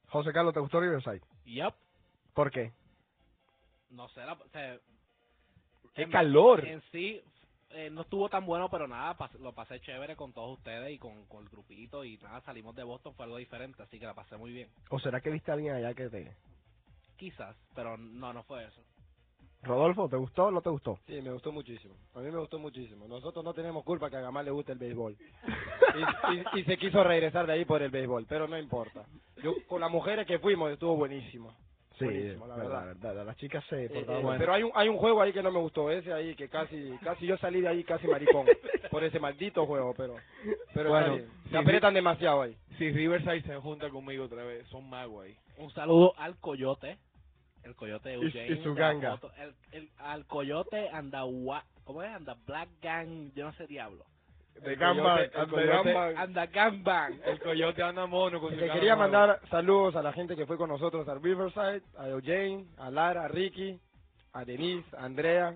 José 0.07 0.31
Carlos, 0.31 0.53
¿te 0.53 0.59
gustó 0.61 0.79
Riverside? 0.79 1.21
Yup. 1.45 1.73
¿Por 2.33 2.51
qué? 2.51 2.71
No 3.89 4.07
sé, 4.09 4.21
la, 4.25 4.33
o 4.33 4.49
sea, 4.49 4.77
¡Qué 5.93 6.03
en- 6.03 6.11
calor! 6.11 6.65
En 6.65 6.81
sí, 6.91 7.21
eh, 7.71 7.89
no 7.89 8.01
estuvo 8.01 8.29
tan 8.29 8.45
bueno, 8.45 8.69
pero 8.69 8.87
nada, 8.87 9.17
pas- 9.17 9.37
lo 9.39 9.53
pasé 9.53 9.79
chévere 9.81 10.15
con 10.15 10.31
todos 10.33 10.57
ustedes 10.57 10.91
y 10.91 10.97
con, 10.99 11.25
con 11.25 11.43
el 11.43 11.49
grupito 11.49 12.03
y 12.03 12.17
nada, 12.17 12.41
salimos 12.41 12.75
de 12.75 12.83
Boston, 12.83 13.13
fue 13.15 13.25
algo 13.25 13.37
diferente, 13.37 13.81
así 13.81 13.99
que 13.99 14.05
la 14.05 14.13
pasé 14.13 14.37
muy 14.37 14.51
bien. 14.51 14.69
¿O 14.89 14.99
será 14.99 15.21
que 15.21 15.29
viste 15.29 15.51
a 15.51 15.55
alguien 15.55 15.73
allá 15.75 15.93
que 15.93 16.09
te... 16.09 16.31
Quizás, 17.17 17.55
pero 17.73 17.97
no, 17.97 18.33
no 18.33 18.43
fue 18.43 18.65
eso. 18.65 18.81
Rodolfo, 19.65 20.07
¿te 20.09 20.15
gustó 20.17 20.45
o 20.45 20.51
no 20.51 20.61
te 20.61 20.69
gustó? 20.69 20.97
Sí, 21.07 21.21
me 21.21 21.31
gustó 21.31 21.51
muchísimo. 21.51 21.93
A 22.13 22.19
mí 22.19 22.31
me 22.31 22.37
gustó 22.39 22.57
muchísimo. 22.59 23.07
Nosotros 23.07 23.43
no 23.43 23.53
tenemos 23.53 23.83
culpa 23.83 24.09
que 24.09 24.17
a 24.17 24.21
Gamal 24.21 24.45
le 24.45 24.51
guste 24.51 24.71
el 24.73 24.77
béisbol. 24.79 25.15
Y, 25.95 26.33
y- 26.57 26.59
y 26.59 26.63
se 26.65 26.77
quiso 26.77 27.01
regresar 27.03 27.47
de 27.47 27.53
ahí 27.53 27.63
por 27.65 27.81
el 27.81 27.89
béisbol, 27.89 28.25
pero 28.27 28.47
no 28.49 28.57
importa. 28.57 29.05
Yo 29.41 29.53
con 29.67 29.79
las 29.79 29.89
mujeres 29.89 30.27
que 30.27 30.39
fuimos 30.39 30.71
estuvo 30.71 30.95
buenísimo. 30.97 31.53
Sí, 31.97 32.03
Buenísimo, 32.03 32.45
la 32.47 32.55
verdad. 32.57 32.85
verdad. 32.87 33.25
Las 33.25 33.37
chicas 33.37 33.63
se 33.69 33.85
Eh, 33.85 33.89
portaban 33.89 34.19
eh, 34.19 34.23
bueno. 34.23 34.39
Pero 34.39 34.53
hay 34.53 34.63
un, 34.63 34.71
hay 34.75 34.89
un 34.89 34.97
juego 34.97 35.21
ahí 35.21 35.31
que 35.31 35.41
no 35.41 35.49
me 35.51 35.59
gustó, 35.59 35.89
ese 35.89 36.11
ahí 36.11 36.35
que 36.35 36.49
casi 36.49 36.89
casi 37.01 37.25
yo 37.25 37.37
salí 37.37 37.61
de 37.61 37.69
ahí 37.69 37.85
casi 37.85 38.05
maricón 38.07 38.45
por 38.91 39.05
ese 39.05 39.17
maldito 39.21 39.65
juego, 39.65 39.93
pero 39.95 40.15
pero 40.73 40.89
está 40.89 41.07
Bueno, 41.09 41.15
bien. 41.15 41.29
sí, 41.45 41.49
se 41.51 41.57
aprietan 41.57 41.93
demasiado 41.93 42.41
ahí. 42.41 42.57
Si 42.77 42.91
Riverside 42.91 43.41
se 43.43 43.55
junta 43.55 43.89
conmigo 43.89 44.25
otra 44.25 44.43
vez, 44.43 44.67
son 44.67 44.89
magos 44.89 45.23
ahí. 45.25 45.37
Un 45.57 45.71
saludo 45.71 46.13
al 46.17 46.35
Coyote, 46.41 46.97
el 47.65 47.75
Coyote 47.75 48.11
Y- 48.11 48.13
Eugene. 48.15 48.47
y 48.59 48.63
su 48.63 48.73
de 48.73 48.79
la 48.81 48.93
ganga. 48.93 49.19
el, 49.39 49.53
el- 49.71 49.89
al 49.99 50.25
Coyote 50.25 50.89
anda, 50.89 51.21
¿cómo 51.83 52.03
es? 52.03 52.09
Anda 52.11 52.35
Black 52.45 52.69
Gang, 52.81 53.31
yo 53.35 53.45
no 53.45 53.53
sé 53.53 53.67
diablo. 53.67 54.05
De 54.61 54.71
El 54.73 54.79
gamba, 54.79 55.17
coyote- 55.17 55.37
el 55.37 55.45
de 55.47 55.51
coyote- 55.51 55.93
gamba. 55.93 56.21
Anda 56.21 56.45
Gangbang. 56.45 57.19
El 57.25 57.39
coyote 57.41 57.83
anda 57.83 58.05
mono 58.05 58.39
con 58.39 58.51
su 58.53 58.55
Le 58.59 58.69
quería 58.71 58.95
mandar 58.95 59.41
saludos 59.49 59.95
a 59.97 60.01
la 60.01 60.13
gente 60.13 60.35
que 60.37 60.45
fue 60.45 60.55
con 60.57 60.69
nosotros 60.69 61.05
a 61.09 61.15
Riverside, 61.15 61.81
a 61.97 62.07
Eugene, 62.07 62.65
a 62.77 62.89
Lara, 62.89 63.25
a 63.25 63.27
Ricky, 63.27 63.77
a 64.31 64.45
Denise, 64.45 64.87
a 64.95 65.03
Andrea, 65.03 65.53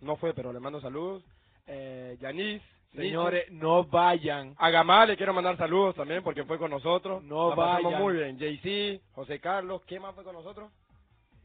no 0.00 0.16
fue, 0.16 0.34
pero 0.34 0.52
le 0.52 0.58
mando 0.58 0.80
saludos, 0.80 1.22
eh, 1.68 2.16
Yanis, 2.20 2.60
Señores, 2.92 3.44
no 3.52 3.84
vayan. 3.84 4.54
a 4.58 4.68
Gamal 4.70 5.06
le 5.08 5.16
quiero 5.16 5.32
mandar 5.32 5.56
saludos 5.56 5.94
también 5.94 6.24
porque 6.24 6.42
fue 6.44 6.58
con 6.58 6.72
nosotros, 6.72 7.22
No 7.22 7.50
La 7.50 7.54
pasamos 7.56 7.84
vayan. 7.92 8.02
muy 8.02 8.14
bien, 8.14 8.36
JC, 8.36 9.00
José 9.12 9.38
Carlos, 9.38 9.82
¿qué 9.86 10.00
más 10.00 10.12
fue 10.16 10.24
con 10.24 10.34
nosotros? 10.34 10.72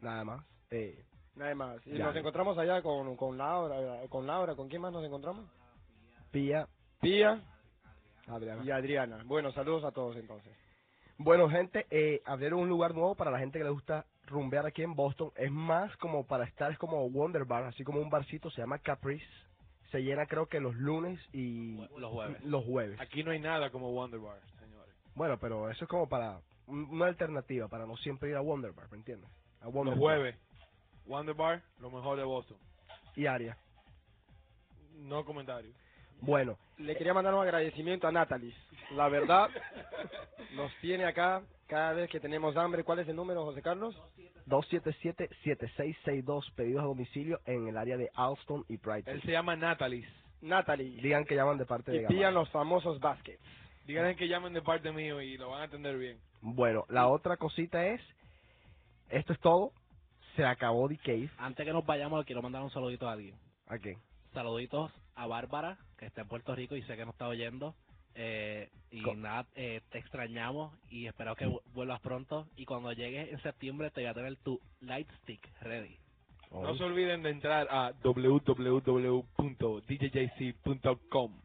Nada 0.02 0.24
más. 0.24 0.46
Eh, 0.72 1.04
Nada 1.36 1.54
más, 1.54 1.86
y 1.86 1.98
Ya. 1.98 2.06
nos 2.06 2.16
encontramos 2.16 2.58
allá 2.58 2.82
con, 2.82 3.18
con 3.18 3.38
Laura, 3.38 4.08
con 4.10 4.26
Laura, 4.26 4.56
¿con 4.56 4.70
quién 4.70 4.82
más 4.82 4.94
nos 4.94 5.04
encontramos? 5.04 5.46
Pía, 6.32 6.68
Pía 7.02 7.42
Adriana. 8.28 8.64
y 8.64 8.72
Adriana. 8.72 9.22
Bueno, 9.26 9.52
saludos 9.52 9.84
a 9.84 9.92
todos 9.92 10.16
entonces. 10.16 10.54
Bueno, 11.18 11.50
gente, 11.50 11.86
eh, 11.90 12.22
abrieron 12.26 12.60
un 12.62 12.70
lugar 12.70 12.94
nuevo 12.94 13.16
para 13.16 13.32
la 13.32 13.40
gente 13.40 13.58
que 13.60 13.66
le 13.66 13.70
gusta 13.70 14.06
rumbear 14.28 14.66
aquí 14.66 14.82
en 14.82 14.96
Boston. 14.96 15.32
Es 15.36 15.52
más 15.52 15.96
como 15.98 16.26
para 16.26 16.46
estar, 16.46 16.72
es 16.72 16.78
como 16.78 17.10
Wonder 17.10 17.44
Bar, 17.46 17.66
así 17.66 17.84
como 17.84 18.00
un 18.00 18.10
barcito, 18.10 18.50
se 18.50 18.62
llama 18.62 18.80
Caprice. 18.80 19.26
Se 19.92 20.00
llena 20.04 20.26
creo 20.28 20.48
que 20.48 20.60
los 20.60 20.76
lunes 20.76 21.20
y 21.34 21.76
Los 21.98 22.12
jueves. 22.12 22.44
los 22.44 22.64
jueves. 22.66 23.00
Aquí 23.00 23.24
no 23.24 23.32
hay 23.32 23.40
nada 23.40 23.70
como 23.72 23.92
Wonder 23.92 24.20
Bar, 24.20 24.40
señores. 24.60 24.94
Bueno, 25.16 25.38
pero 25.38 25.70
eso 25.70 25.84
es 25.86 25.90
como 25.90 26.08
para 26.10 26.40
un- 26.68 26.86
una 26.90 27.06
alternativa, 27.08 27.68
para 27.68 27.86
no 27.86 27.96
siempre 27.98 28.30
ir 28.30 28.36
a 28.36 28.42
Wonder 28.42 28.72
Bar, 28.74 28.90
¿me 28.92 28.98
entiendes? 28.98 29.30
A 29.62 29.68
Wonder 29.68 29.96
Los 29.96 30.04
Bar. 30.04 30.18
jueves, 30.18 30.36
Wonder 31.06 31.36
Bar, 31.36 31.62
lo 31.80 31.90
mejor 31.92 32.18
de 32.18 32.24
Boston. 32.24 32.58
Y 33.16 33.26
área. 33.26 33.58
No 34.98 35.26
comentario. 35.26 35.72
Bueno, 36.22 36.58
Le 36.78 36.96
quería 36.96 37.14
mandar 37.14 37.34
un 37.34 37.42
agradecimiento 37.42 38.08
a 38.08 38.12
Natalie. 38.12 38.54
La 38.92 39.10
verdad, 39.10 39.50
nos 40.56 40.72
tiene 40.82 41.06
acá 41.06 41.42
cada 41.68 41.94
vez 41.94 42.10
que 42.10 42.20
tenemos 42.20 42.56
hambre. 42.58 42.84
¿Cuál 42.84 43.00
es 43.00 43.08
el 43.08 43.16
número, 43.16 43.44
José 43.46 43.62
Carlos? 43.62 43.96
277-7662, 44.48 46.52
pedidos 46.56 46.84
a 46.84 46.88
domicilio 46.88 47.40
en 47.46 47.68
el 47.68 47.78
área 47.78 47.98
de 47.98 48.10
Alston 48.16 48.66
y 48.70 48.78
Brighton. 48.78 49.16
Él 49.16 49.22
se 49.24 49.32
llama 49.32 49.56
Natalie. 49.56 50.08
Natalie. 50.42 51.02
Digan 51.02 51.26
que 51.26 51.36
llaman 51.36 51.58
de 51.58 51.66
parte 51.66 51.92
de 51.92 51.98
Y 51.98 52.02
Gamal. 52.02 52.16
pillan 52.16 52.34
los 52.34 52.50
famosos 52.52 53.00
baskets. 53.00 53.42
Díganle 53.86 54.16
que 54.16 54.28
llamen 54.28 54.54
de 54.54 54.62
parte 54.62 54.92
mío 54.92 55.22
y 55.22 55.38
lo 55.38 55.50
van 55.50 55.62
a 55.62 55.66
atender 55.66 55.98
bien. 55.98 56.20
Bueno, 56.42 56.86
la 56.90 57.08
otra 57.08 57.38
cosita 57.38 57.86
es, 57.88 58.02
esto 59.10 59.34
es 59.34 59.40
todo, 59.40 59.72
se 60.36 60.46
acabó 60.46 60.88
The 60.90 60.98
Cave. 60.98 61.30
Antes 61.38 61.66
que 61.66 61.74
nos 61.74 61.86
vayamos, 61.86 62.20
le 62.20 62.26
quiero 62.26 62.42
mandar 62.42 62.62
un 62.64 62.72
saludito 62.72 63.08
a 63.08 63.14
alguien. 63.14 63.36
¿A 63.68 63.78
quién? 63.78 63.98
Saluditos 64.34 64.92
a 65.16 65.28
Bárbara, 65.28 65.78
que 65.98 66.06
está 66.08 66.22
en 66.22 66.28
Puerto 66.28 66.56
Rico 66.56 66.76
y 66.76 66.82
sé 66.84 66.96
que 66.98 67.06
nos 67.06 67.14
está 67.16 67.28
oyendo. 67.28 67.76
Eh, 68.16 68.70
y 68.92 69.02
Co- 69.02 69.14
nada, 69.16 69.46
eh, 69.56 69.82
te 69.92 70.00
extrañamos 70.00 70.74
y 70.90 71.06
espero 71.08 71.36
que 71.36 71.46
vu- 71.48 71.62
vuelvas 71.74 72.00
pronto. 72.02 72.48
Y 72.58 72.66
cuando 72.66 72.92
llegues 72.94 73.30
en 73.32 73.42
septiembre, 73.42 73.92
te 73.92 74.02
voy 74.02 74.10
a 74.10 74.14
tener 74.14 74.36
tu 74.38 74.60
light 74.82 75.10
stick 75.24 75.42
ready. 75.62 75.98
No 76.52 76.76
se 76.78 76.84
olviden 76.84 77.24
de 77.24 77.32
entrar 77.32 77.68
a 77.70 77.92
www.djjc.com. 80.06 81.42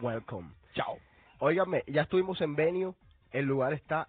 Welcome. 0.00 0.50
Chao. 0.74 0.98
Óigame, 1.40 1.82
ya 1.88 2.02
estuvimos 2.02 2.40
en 2.40 2.54
Venue, 2.54 2.94
el 3.32 3.46
lugar 3.46 3.72
está 3.72 4.08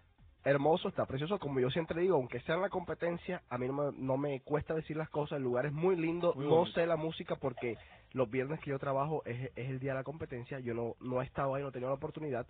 hermoso, 0.49 0.87
está 0.87 1.05
precioso, 1.05 1.39
como 1.39 1.59
yo 1.59 1.69
siempre 1.69 2.01
digo, 2.01 2.15
aunque 2.15 2.39
sea 2.41 2.55
en 2.55 2.61
la 2.61 2.69
competencia, 2.69 3.41
a 3.49 3.57
mí 3.57 3.67
no 3.67 3.73
me, 3.73 3.97
no 3.97 4.17
me 4.17 4.39
cuesta 4.41 4.73
decir 4.73 4.95
las 4.95 5.09
cosas, 5.09 5.37
el 5.37 5.43
lugar 5.43 5.65
es 5.65 5.73
muy 5.73 5.95
lindo, 5.97 6.33
Muy 6.35 6.47
no 6.47 6.65
sé 6.67 6.85
la 6.85 6.95
música 6.95 7.35
porque 7.35 7.77
los 8.13 8.29
viernes 8.29 8.61
que 8.61 8.69
yo 8.69 8.79
trabajo 8.79 9.23
es, 9.25 9.51
es 9.55 9.69
el 9.69 9.79
día 9.79 9.91
de 9.91 9.99
la 9.99 10.03
competencia, 10.03 10.59
yo 10.59 10.73
no, 10.73 10.95
no 11.01 11.21
he 11.21 11.25
estado 11.25 11.53
ahí, 11.53 11.63
no 11.63 11.69
he 11.69 11.71
tenido 11.73 11.89
la 11.89 11.95
oportunidad, 11.95 12.47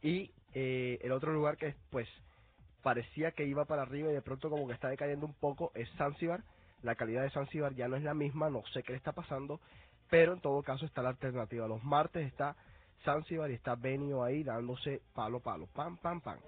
y 0.00 0.30
eh, 0.54 0.98
el 1.02 1.10
otro 1.10 1.32
lugar 1.32 1.56
que 1.56 1.74
pues 1.90 2.08
parecía 2.82 3.32
que 3.32 3.44
iba 3.44 3.64
para 3.64 3.82
arriba 3.82 4.10
y 4.10 4.14
de 4.14 4.22
pronto 4.22 4.48
como 4.48 4.68
que 4.68 4.74
está 4.74 4.88
decayendo 4.88 5.26
un 5.26 5.34
poco 5.34 5.72
es 5.74 5.90
Zanzibar, 5.96 6.44
la 6.82 6.94
calidad 6.94 7.22
de 7.22 7.30
Zanzibar 7.30 7.74
ya 7.74 7.88
no 7.88 7.96
es 7.96 8.04
la 8.04 8.14
misma, 8.14 8.48
no 8.48 8.62
sé 8.72 8.82
qué 8.84 8.92
le 8.92 8.98
está 8.98 9.12
pasando, 9.12 9.58
pero 10.08 10.34
en 10.34 10.40
todo 10.40 10.62
caso 10.62 10.86
está 10.86 11.02
la 11.02 11.08
alternativa, 11.08 11.66
los 11.66 11.82
martes 11.82 12.26
está 12.26 12.54
Zanzibar 13.04 13.50
y 13.50 13.54
está 13.54 13.74
Benio 13.74 14.22
ahí 14.22 14.44
dándose 14.44 15.00
palo 15.14 15.40
palo, 15.40 15.66
pam 15.74 15.96
pam 15.96 16.20
pam. 16.20 16.38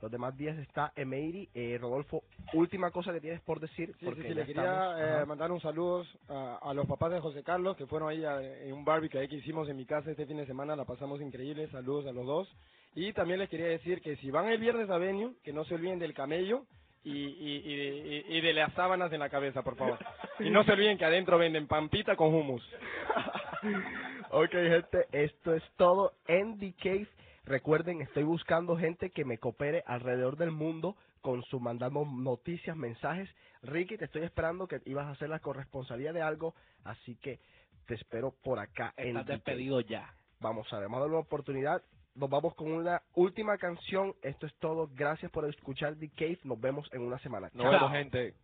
Los 0.00 0.10
demás 0.10 0.36
días 0.36 0.56
está 0.58 0.92
Emeiri, 0.96 1.48
eh, 1.54 1.78
Rodolfo, 1.80 2.22
última 2.52 2.90
cosa 2.90 3.12
que 3.12 3.20
tienes 3.20 3.40
por 3.42 3.60
decir, 3.60 3.94
Sí, 3.98 4.04
porque 4.04 4.22
sí, 4.22 4.28
sí, 4.28 4.34
le 4.34 4.46
quería 4.46 4.62
estamos, 4.62 5.00
eh, 5.22 5.26
mandar 5.26 5.52
un 5.52 5.60
saludo 5.60 6.04
a, 6.28 6.58
a 6.62 6.74
los 6.74 6.86
papás 6.86 7.12
de 7.12 7.20
José 7.20 7.42
Carlos 7.42 7.76
que 7.76 7.86
fueron 7.86 8.08
ahí 8.08 8.24
a- 8.24 8.40
en 8.42 8.72
un 8.72 8.84
barbecue 8.84 9.28
que 9.28 9.36
hicimos 9.36 9.68
en 9.68 9.76
mi 9.76 9.86
casa 9.86 10.10
este 10.10 10.26
fin 10.26 10.38
de 10.38 10.46
semana, 10.46 10.74
la 10.76 10.84
pasamos 10.84 11.20
increíble, 11.20 11.68
saludos 11.68 12.06
a 12.06 12.12
los 12.12 12.26
dos. 12.26 12.48
Y 12.94 13.12
también 13.12 13.38
les 13.40 13.48
quería 13.48 13.66
decir 13.68 14.00
que 14.00 14.16
si 14.16 14.30
van 14.30 14.48
el 14.48 14.58
viernes 14.58 14.90
a 14.90 14.98
Venue, 14.98 15.34
que 15.44 15.52
no 15.52 15.64
se 15.64 15.74
olviden 15.74 15.98
del 15.98 16.14
camello 16.14 16.64
y, 17.04 17.12
y, 17.12 17.56
y, 17.64 18.24
y- 18.32 18.38
y 18.38 18.40
de 18.40 18.52
las 18.52 18.72
sábanas 18.74 19.12
en 19.12 19.20
la 19.20 19.28
cabeza, 19.30 19.62
por 19.62 19.76
favor. 19.76 19.98
Y 20.40 20.50
no 20.50 20.64
se 20.64 20.72
olviden 20.72 20.98
que 20.98 21.04
adentro 21.04 21.38
venden 21.38 21.66
pampita 21.66 22.16
con 22.16 22.34
hummus. 22.34 22.62
ok, 24.30 24.50
gente, 24.50 25.06
esto 25.12 25.54
es 25.54 25.62
todo 25.76 26.12
en 26.26 26.58
The 26.58 26.74
Cave. 26.82 27.08
Recuerden, 27.50 28.00
estoy 28.00 28.22
buscando 28.22 28.76
gente 28.76 29.10
que 29.10 29.24
me 29.24 29.38
coopere 29.38 29.82
alrededor 29.84 30.36
del 30.36 30.52
mundo 30.52 30.96
con 31.20 31.42
su 31.42 31.58
mandando 31.58 32.04
noticias, 32.04 32.76
mensajes. 32.76 33.28
Ricky, 33.64 33.98
te 33.98 34.04
estoy 34.04 34.22
esperando 34.22 34.68
que 34.68 34.80
ibas 34.84 35.06
a 35.06 35.10
hacer 35.10 35.30
la 35.30 35.40
corresponsalía 35.40 36.12
de 36.12 36.22
algo, 36.22 36.54
así 36.84 37.16
que 37.16 37.40
te 37.88 37.94
espero 37.94 38.32
por 38.44 38.60
acá 38.60 38.94
en 38.96 39.16
Estás 39.16 39.26
despedido 39.26 39.80
ya. 39.80 40.14
Vamos 40.38 40.72
a 40.72 40.78
ver, 40.78 40.84
vamos 40.84 40.98
a 40.98 41.00
darle 41.00 41.16
una 41.16 41.26
oportunidad. 41.26 41.82
Nos 42.14 42.30
vamos 42.30 42.54
con 42.54 42.70
una 42.70 43.02
última 43.14 43.58
canción. 43.58 44.14
Esto 44.22 44.46
es 44.46 44.54
todo. 44.60 44.88
Gracias 44.94 45.32
por 45.32 45.44
escuchar 45.48 45.96
The 45.96 46.08
Cave. 46.10 46.38
Nos 46.44 46.60
vemos 46.60 46.88
en 46.92 47.02
una 47.02 47.18
semana. 47.18 47.50
Nos 47.52 47.64
Chao. 47.64 47.72
vemos, 47.72 47.90
gente. 47.90 48.34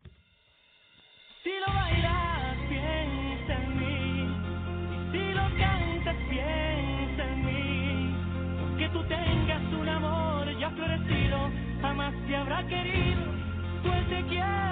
Si 1.45 1.51
lo 1.51 1.67
bailas, 1.73 2.36
querido. 12.65 13.23
Pues 13.83 14.09
te 14.09 14.25
quiero 14.29 14.66